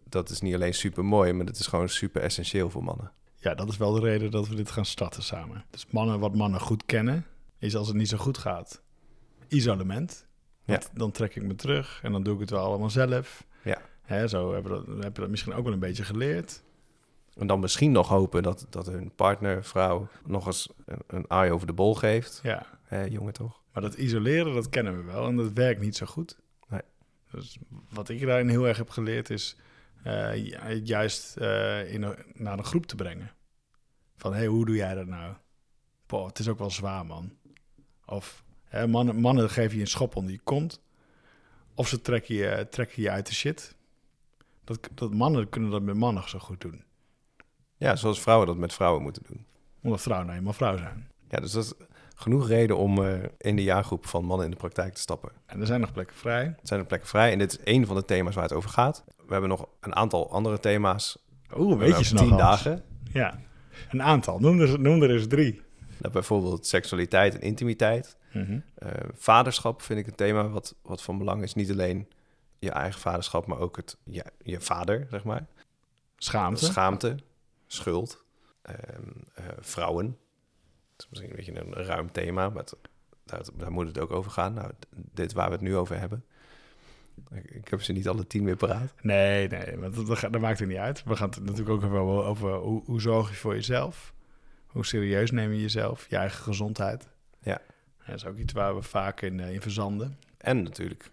dat 0.03 0.29
is 0.29 0.41
niet 0.41 0.53
alleen 0.53 0.73
super 0.73 1.05
mooi, 1.05 1.33
maar 1.33 1.45
dat 1.45 1.57
is 1.57 1.67
gewoon 1.67 1.89
super 1.89 2.21
essentieel 2.21 2.69
voor 2.69 2.83
mannen. 2.83 3.11
Ja, 3.35 3.55
dat 3.55 3.69
is 3.69 3.77
wel 3.77 3.91
de 3.91 3.99
reden 3.99 4.31
dat 4.31 4.47
we 4.47 4.55
dit 4.55 4.71
gaan 4.71 4.85
starten 4.85 5.23
samen. 5.23 5.65
Dus 5.69 5.85
mannen, 5.89 6.19
wat 6.19 6.35
mannen 6.35 6.59
goed 6.59 6.85
kennen, 6.85 7.25
is 7.57 7.75
als 7.75 7.87
het 7.87 7.97
niet 7.97 8.09
zo 8.09 8.17
goed 8.17 8.37
gaat, 8.37 8.81
isolement. 9.47 10.27
Ja. 10.63 10.81
Dan 10.93 11.11
trek 11.11 11.35
ik 11.35 11.43
me 11.43 11.55
terug 11.55 11.99
en 12.03 12.11
dan 12.11 12.23
doe 12.23 12.33
ik 12.33 12.39
het 12.39 12.49
wel 12.49 12.63
allemaal 12.63 12.89
zelf. 12.89 13.45
Ja. 13.63 13.81
Hè, 14.01 14.27
zo 14.27 14.53
heb 14.53 14.63
je, 14.63 14.69
dat, 14.69 14.85
heb 14.87 15.15
je 15.15 15.21
dat 15.21 15.29
misschien 15.29 15.53
ook 15.53 15.63
wel 15.63 15.73
een 15.73 15.79
beetje 15.79 16.03
geleerd. 16.03 16.63
En 17.37 17.47
dan 17.47 17.59
misschien 17.59 17.91
nog 17.91 18.07
hopen 18.07 18.43
dat, 18.43 18.67
dat 18.69 18.85
hun 18.85 19.11
partner, 19.15 19.63
vrouw, 19.63 20.07
nog 20.25 20.45
eens 20.45 20.69
een, 20.85 21.01
een 21.07 21.25
aai 21.27 21.51
over 21.51 21.67
de 21.67 21.73
bol 21.73 21.95
geeft. 21.95 22.39
Ja. 22.43 22.65
Jongen 23.09 23.33
toch? 23.33 23.61
Maar 23.73 23.81
dat 23.81 23.93
isoleren, 23.95 24.53
dat 24.53 24.69
kennen 24.69 24.97
we 24.97 25.03
wel 25.03 25.27
en 25.27 25.35
dat 25.35 25.51
werkt 25.53 25.81
niet 25.81 25.95
zo 25.95 26.05
goed. 26.05 26.37
Nee. 26.67 26.81
Dus 27.31 27.57
wat 27.89 28.09
ik 28.09 28.25
daarin 28.25 28.49
heel 28.49 28.67
erg 28.67 28.77
heb 28.77 28.89
geleerd 28.89 29.29
is 29.29 29.55
uh, 30.05 30.83
juist 30.83 31.37
uh, 31.37 31.93
in 31.93 32.15
naar 32.33 32.57
een 32.57 32.63
groep 32.63 32.85
te 32.85 32.95
brengen. 32.95 33.31
Van, 34.15 34.31
hé, 34.31 34.37
hey, 34.37 34.47
hoe 34.47 34.65
doe 34.65 34.75
jij 34.75 34.93
dat 34.93 35.07
nou? 35.07 35.33
Boah, 36.05 36.27
het 36.27 36.39
is 36.39 36.47
ook 36.47 36.59
wel 36.59 36.71
zwaar, 36.71 37.05
man. 37.05 37.37
Of 38.05 38.43
hè, 38.63 38.87
mannen, 38.87 39.15
mannen 39.15 39.49
geven 39.49 39.75
je 39.75 39.81
een 39.81 39.87
schop 39.87 40.15
onder 40.15 40.31
je 40.31 40.39
kont. 40.43 40.81
Of 41.73 41.87
ze 41.87 42.01
trekken 42.01 42.35
je, 42.35 42.67
trekken 42.69 43.01
je 43.01 43.11
uit 43.11 43.27
de 43.27 43.33
shit. 43.33 43.75
Dat, 44.63 44.89
dat 44.93 45.13
mannen 45.13 45.49
kunnen 45.49 45.69
dat 45.69 45.81
met 45.81 45.95
mannen 45.95 46.29
zo 46.29 46.39
goed 46.39 46.61
doen. 46.61 46.83
Ja, 47.77 47.95
zoals 47.95 48.21
vrouwen 48.21 48.47
dat 48.47 48.57
met 48.57 48.73
vrouwen 48.73 49.01
moeten 49.01 49.23
doen. 49.27 49.45
Omdat 49.81 50.01
vrouwen 50.01 50.27
nou 50.27 50.39
eenmaal 50.39 50.53
vrouw 50.53 50.77
zijn. 50.77 51.07
Ja, 51.29 51.39
dus 51.39 51.51
dat 51.51 51.63
is 51.63 51.73
genoeg 52.15 52.47
reden 52.47 52.77
om 52.77 52.99
uh, 52.99 53.23
in 53.37 53.55
de 53.55 53.63
jaargroep 53.63 54.05
van 54.05 54.25
mannen 54.25 54.45
in 54.45 54.51
de 54.51 54.57
praktijk 54.57 54.93
te 54.93 54.99
stappen. 54.99 55.31
En 55.45 55.59
er 55.59 55.65
zijn 55.65 55.79
nog 55.79 55.91
plekken 55.91 56.15
vrij. 56.15 56.43
Er 56.45 56.57
zijn 56.63 56.79
nog 56.79 56.87
plekken 56.87 57.09
vrij 57.09 57.31
en 57.31 57.37
dit 57.37 57.51
is 57.51 57.59
één 57.59 57.85
van 57.85 57.95
de 57.95 58.05
thema's 58.05 58.35
waar 58.35 58.43
het 58.43 58.53
over 58.53 58.69
gaat. 58.69 59.03
We 59.25 59.31
hebben 59.31 59.49
nog 59.49 59.67
een 59.79 59.95
aantal 59.95 60.31
andere 60.31 60.59
thema's. 60.59 61.17
Oeh, 61.57 61.77
weet 61.77 61.97
je 61.97 62.03
ze 62.03 62.13
nog 62.13 62.23
Tien 62.27 62.37
dagen. 62.37 62.83
Ja, 63.11 63.39
een 63.89 64.01
aantal. 64.01 64.39
Noem 64.39 64.59
er, 64.59 64.79
noem 64.79 65.03
er 65.03 65.11
eens 65.11 65.27
drie. 65.27 65.61
Nou, 65.97 66.13
bijvoorbeeld 66.13 66.65
seksualiteit 66.65 67.33
en 67.33 67.41
intimiteit. 67.41 68.17
Mm 68.33 68.43
-hmm. 68.43 68.63
uh, 68.83 68.89
vaderschap 69.13 69.81
vind 69.81 69.99
ik 69.99 70.07
een 70.07 70.15
thema 70.15 70.47
wat, 70.49 70.75
wat 70.81 71.01
van 71.01 71.17
belang 71.17 71.43
is. 71.43 71.53
Niet 71.53 71.71
alleen 71.71 72.07
je 72.59 72.71
eigen 72.71 72.99
vaderschap, 72.99 73.45
maar 73.45 73.59
ook 73.59 73.75
het, 73.75 73.97
ja, 74.03 74.23
je 74.43 74.61
vader, 74.61 75.07
zeg 75.09 75.23
maar. 75.23 75.45
Schaamte. 76.17 76.65
Schaamte 76.65 77.15
schuld, 77.67 78.23
uh, 78.69 78.75
vrouwen. 79.59 80.17
Dat 80.95 81.05
is 81.05 81.09
misschien 81.09 81.29
een 81.29 81.35
beetje 81.35 81.59
een 81.59 81.85
ruim 81.85 82.11
thema, 82.11 82.49
maar 82.49 82.63
daar, 83.25 83.41
daar, 83.53 83.71
moet 83.71 83.87
het 83.87 83.99
ook 83.99 84.11
over 84.11 84.31
gaan. 84.31 84.53
Nou, 84.53 84.71
dit 84.95 85.33
waar 85.33 85.47
we 85.47 85.51
het 85.51 85.61
nu 85.61 85.75
over 85.75 85.99
hebben. 85.99 86.25
Ik, 87.31 87.67
heb 87.67 87.81
ze 87.81 87.91
niet 87.91 88.07
alle 88.07 88.27
tien 88.27 88.43
meer 88.43 88.55
paraat. 88.55 88.93
Nee, 89.01 89.47
nee, 89.47 89.77
want 89.77 90.07
dat, 90.07 90.19
dat, 90.19 90.39
maakt 90.39 90.59
het 90.59 90.67
niet 90.67 90.77
uit. 90.77 91.03
We 91.03 91.15
gaan 91.15 91.29
het 91.29 91.39
natuurlijk 91.39 91.69
ook 91.69 91.83
even 91.83 91.99
over 92.01 92.53
hoe, 92.53 92.83
hoe 92.85 93.01
zorg 93.01 93.29
je 93.29 93.35
voor 93.35 93.53
jezelf? 93.53 94.13
Hoe 94.67 94.85
serieus 94.85 95.31
neem 95.31 95.51
je 95.51 95.61
jezelf, 95.61 96.09
je 96.09 96.15
eigen 96.15 96.43
gezondheid? 96.43 97.07
Ja. 97.41 97.61
Dat 98.05 98.15
is 98.15 98.25
ook 98.25 98.37
iets 98.37 98.53
waar 98.53 98.75
we 98.75 98.81
vaak 98.81 99.21
in, 99.21 99.39
eh, 99.39 99.53
in 99.53 99.61
verzanden. 99.61 100.19
En 100.37 100.63
natuurlijk 100.63 101.11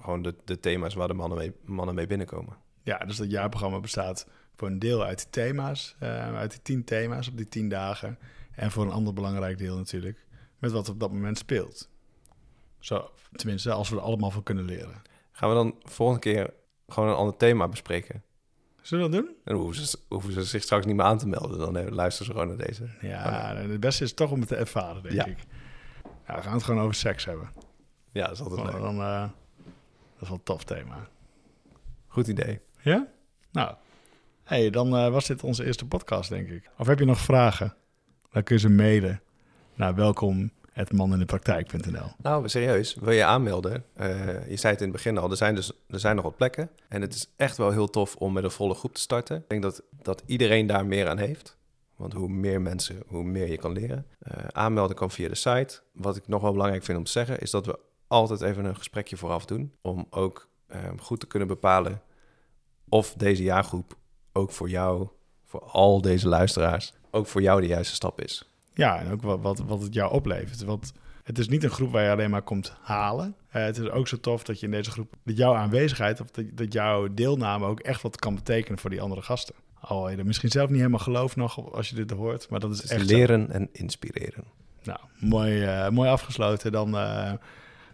gewoon 0.00 0.22
de, 0.22 0.34
de 0.44 0.60
thema's 0.60 0.94
waar 0.94 1.08
de 1.08 1.14
mannen 1.14 1.38
mee, 1.38 1.52
mannen 1.64 1.94
mee 1.94 2.06
binnenkomen. 2.06 2.56
Ja, 2.82 2.98
dus 2.98 3.16
dat 3.16 3.30
jaarprogramma 3.30 3.80
bestaat 3.80 4.28
voor 4.56 4.68
een 4.68 4.78
deel 4.78 5.04
uit 5.04 5.18
die 5.18 5.30
thema's, 5.30 5.96
uh, 6.02 6.36
uit 6.36 6.50
die 6.50 6.62
tien 6.62 6.84
thema's 6.84 7.28
op 7.28 7.36
die 7.36 7.48
tien 7.48 7.68
dagen. 7.68 8.18
En 8.54 8.70
voor 8.70 8.84
een 8.84 8.90
ander 8.90 9.12
belangrijk 9.12 9.58
deel 9.58 9.76
natuurlijk, 9.76 10.26
met 10.58 10.72
wat 10.72 10.88
op 10.88 11.00
dat 11.00 11.12
moment 11.12 11.38
speelt. 11.38 11.88
Zo, 12.78 13.10
tenminste, 13.32 13.72
als 13.72 13.88
we 13.88 13.96
er 13.96 14.02
allemaal 14.02 14.30
van 14.30 14.42
kunnen 14.42 14.64
leren. 14.64 15.02
Gaan 15.32 15.48
we 15.48 15.54
dan 15.54 15.74
volgende 15.82 16.20
keer 16.20 16.54
gewoon 16.88 17.08
een 17.08 17.14
ander 17.14 17.36
thema 17.36 17.68
bespreken? 17.68 18.22
Zullen 18.80 19.10
we 19.10 19.16
dat 19.16 19.24
doen? 19.24 19.36
Dan 19.44 19.56
hoeven 19.56 19.86
ze, 19.86 19.98
hoeven 20.08 20.32
ze 20.32 20.44
zich 20.44 20.62
straks 20.62 20.86
niet 20.86 20.96
meer 20.96 21.04
aan 21.04 21.18
te 21.18 21.28
melden. 21.28 21.58
Dan 21.58 21.76
eh, 21.76 21.90
luisteren 21.90 22.26
ze 22.26 22.40
gewoon 22.40 22.56
naar 22.56 22.66
deze. 22.66 22.88
Ja, 23.00 23.52
oh, 23.52 23.70
het 23.70 23.80
beste 23.80 24.04
is 24.04 24.14
toch 24.14 24.30
om 24.30 24.38
het 24.40 24.48
te 24.48 24.56
ervaren, 24.56 25.02
denk 25.02 25.26
ik. 25.26 25.38
Ja, 26.26 26.34
we 26.34 26.42
gaan 26.42 26.52
het 26.52 26.62
gewoon 26.62 26.80
over 26.80 26.94
seks 26.94 27.24
hebben. 27.24 27.50
Ja, 28.12 28.22
dat 28.22 28.32
is 28.32 28.40
altijd 28.40 28.72
leuk. 28.72 28.80
Dan, 28.80 28.96
uh, 28.96 29.20
dat 29.20 29.30
is 30.20 30.28
wel 30.28 30.36
een 30.36 30.42
tof 30.42 30.64
thema. 30.64 31.08
Goed 32.06 32.26
idee. 32.26 32.60
Ja? 32.80 33.08
Nou, 33.50 33.74
hey, 34.46 34.70
dan 34.70 34.94
uh, 34.94 35.08
was 35.08 35.26
dit 35.26 35.42
onze 35.42 35.64
eerste 35.64 35.86
podcast, 35.86 36.28
denk 36.28 36.48
ik. 36.48 36.70
Of 36.78 36.86
heb 36.86 36.98
je 36.98 37.04
nog 37.04 37.18
vragen? 37.18 37.74
Dan 38.30 38.42
kun 38.42 38.54
je 38.54 38.60
ze 38.60 38.68
mailen 38.68 39.20
naar 39.74 39.94
welkom.manindepraktijk.nl 39.94 42.10
Nou, 42.22 42.48
serieus, 42.48 42.94
wil 42.94 43.12
je 43.12 43.24
aanmelden? 43.24 43.84
Uh, 44.00 44.48
je 44.48 44.56
zei 44.56 44.72
het 44.72 44.82
in 44.82 44.88
het 44.88 44.96
begin 44.96 45.18
al, 45.18 45.30
er 45.30 45.36
zijn, 45.36 45.54
dus, 45.54 45.72
er 45.88 46.00
zijn 46.00 46.16
nog 46.16 46.24
wat 46.24 46.36
plekken. 46.36 46.70
En 46.88 47.00
het 47.00 47.14
is 47.14 47.28
echt 47.36 47.56
wel 47.56 47.70
heel 47.70 47.90
tof 47.90 48.16
om 48.16 48.32
met 48.32 48.44
een 48.44 48.50
volle 48.50 48.74
groep 48.74 48.94
te 48.94 49.00
starten. 49.00 49.36
Ik 49.36 49.48
denk 49.48 49.62
dat, 49.62 49.82
dat 50.02 50.22
iedereen 50.26 50.66
daar 50.66 50.86
meer 50.86 51.08
aan 51.08 51.18
heeft. 51.18 51.56
Want 51.96 52.12
hoe 52.12 52.28
meer 52.28 52.60
mensen, 52.60 53.02
hoe 53.06 53.24
meer 53.24 53.50
je 53.50 53.58
kan 53.58 53.72
leren. 53.72 54.06
Uh, 54.22 54.32
aanmelden 54.50 54.96
kan 54.96 55.10
via 55.10 55.28
de 55.28 55.34
site. 55.34 55.80
Wat 55.92 56.16
ik 56.16 56.28
nog 56.28 56.42
wel 56.42 56.52
belangrijk 56.52 56.84
vind 56.84 56.98
om 56.98 57.04
te 57.04 57.10
zeggen, 57.10 57.38
is 57.38 57.50
dat 57.50 57.66
we 57.66 57.78
altijd 58.06 58.40
even 58.40 58.64
een 58.64 58.76
gesprekje 58.76 59.16
vooraf 59.16 59.44
doen. 59.44 59.72
Om 59.80 60.06
ook 60.10 60.48
goed 60.98 61.20
te 61.20 61.26
kunnen 61.26 61.48
bepalen 61.48 62.02
of 62.88 63.14
deze 63.16 63.42
jaargroep 63.42 63.96
ook 64.36 64.52
voor 64.52 64.68
jou, 64.68 65.08
voor 65.44 65.62
al 65.62 66.00
deze 66.00 66.28
luisteraars, 66.28 66.92
ook 67.10 67.26
voor 67.26 67.42
jou 67.42 67.60
de 67.60 67.66
juiste 67.66 67.94
stap 67.94 68.20
is. 68.20 68.48
Ja, 68.74 68.98
en 68.98 69.12
ook 69.12 69.22
wat, 69.22 69.40
wat, 69.40 69.58
wat 69.58 69.82
het 69.82 69.94
jou 69.94 70.12
oplevert. 70.12 70.64
Want 70.64 70.92
het 71.22 71.38
is 71.38 71.48
niet 71.48 71.64
een 71.64 71.70
groep 71.70 71.92
waar 71.92 72.04
je 72.04 72.10
alleen 72.10 72.30
maar 72.30 72.42
komt 72.42 72.76
halen. 72.80 73.34
Uh, 73.48 73.64
het 73.64 73.78
is 73.78 73.88
ook 73.88 74.08
zo 74.08 74.20
tof 74.20 74.44
dat 74.44 74.60
je 74.60 74.66
in 74.66 74.72
deze 74.72 74.90
groep, 74.90 75.14
dat 75.24 75.36
jouw 75.36 75.54
aanwezigheid 75.54 76.20
of 76.20 76.30
dat, 76.30 76.44
dat 76.52 76.72
jouw 76.72 77.14
deelname 77.14 77.66
ook 77.66 77.80
echt 77.80 78.02
wat 78.02 78.16
kan 78.16 78.34
betekenen 78.34 78.78
voor 78.78 78.90
die 78.90 79.00
andere 79.00 79.22
gasten. 79.22 79.54
Al 79.80 80.10
je 80.10 80.16
er 80.16 80.26
misschien 80.26 80.50
zelf 80.50 80.68
niet 80.68 80.78
helemaal 80.78 80.98
geloof 80.98 81.36
nog 81.36 81.72
als 81.72 81.88
je 81.88 81.94
dit 81.94 82.10
hoort, 82.10 82.50
maar 82.50 82.60
dat 82.60 82.70
is, 82.70 82.86
echt 82.86 83.10
leren 83.10 83.50
en 83.50 83.68
inspireren. 83.72 84.44
Nou, 84.82 84.98
mooi, 85.18 85.64
uh, 85.64 85.88
mooi 85.88 86.08
afgesloten. 86.08 86.72
Dan 86.72 86.94
uh, 86.94 87.32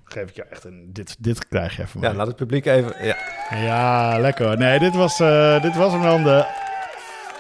geef 0.05 0.29
ik 0.29 0.35
je 0.35 0.45
echt 0.45 0.65
een. 0.65 0.91
Dit, 0.93 1.17
dit 1.19 1.49
krijg 1.49 1.77
je 1.77 1.83
even. 1.83 2.01
Ja, 2.01 2.15
laat 2.15 2.27
het 2.27 2.37
publiek 2.37 2.67
even. 2.67 3.07
Ja, 3.07 3.17
ja 3.51 4.19
lekker. 4.19 4.59
Nee, 4.59 4.79
dit 4.79 4.95
was, 4.95 5.21
uh, 5.21 5.63
dit 5.63 5.77
was 5.77 5.93
hem 5.93 6.03
dan 6.03 6.23
de 6.23 6.47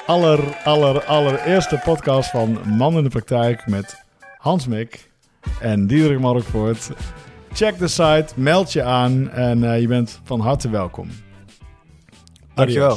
aller, 0.07 0.57
aller, 0.64 1.05
allereerste 1.05 1.81
podcast 1.85 2.31
van 2.31 2.59
Man 2.77 2.96
in 2.96 3.03
de 3.03 3.09
Praktijk 3.09 3.66
met 3.66 4.05
Hans 4.38 4.66
Mik 4.66 5.11
en 5.61 5.87
Diederik 5.87 6.20
Markvoort. 6.20 6.90
Check 7.53 7.79
de 7.79 7.88
site, 7.88 8.27
meld 8.35 8.72
je 8.72 8.83
aan 8.83 9.31
en 9.31 9.62
uh, 9.62 9.81
je 9.81 9.87
bent 9.87 10.20
van 10.25 10.40
harte 10.40 10.70
welkom. 10.70 11.11
Dankjewel. 12.55 12.96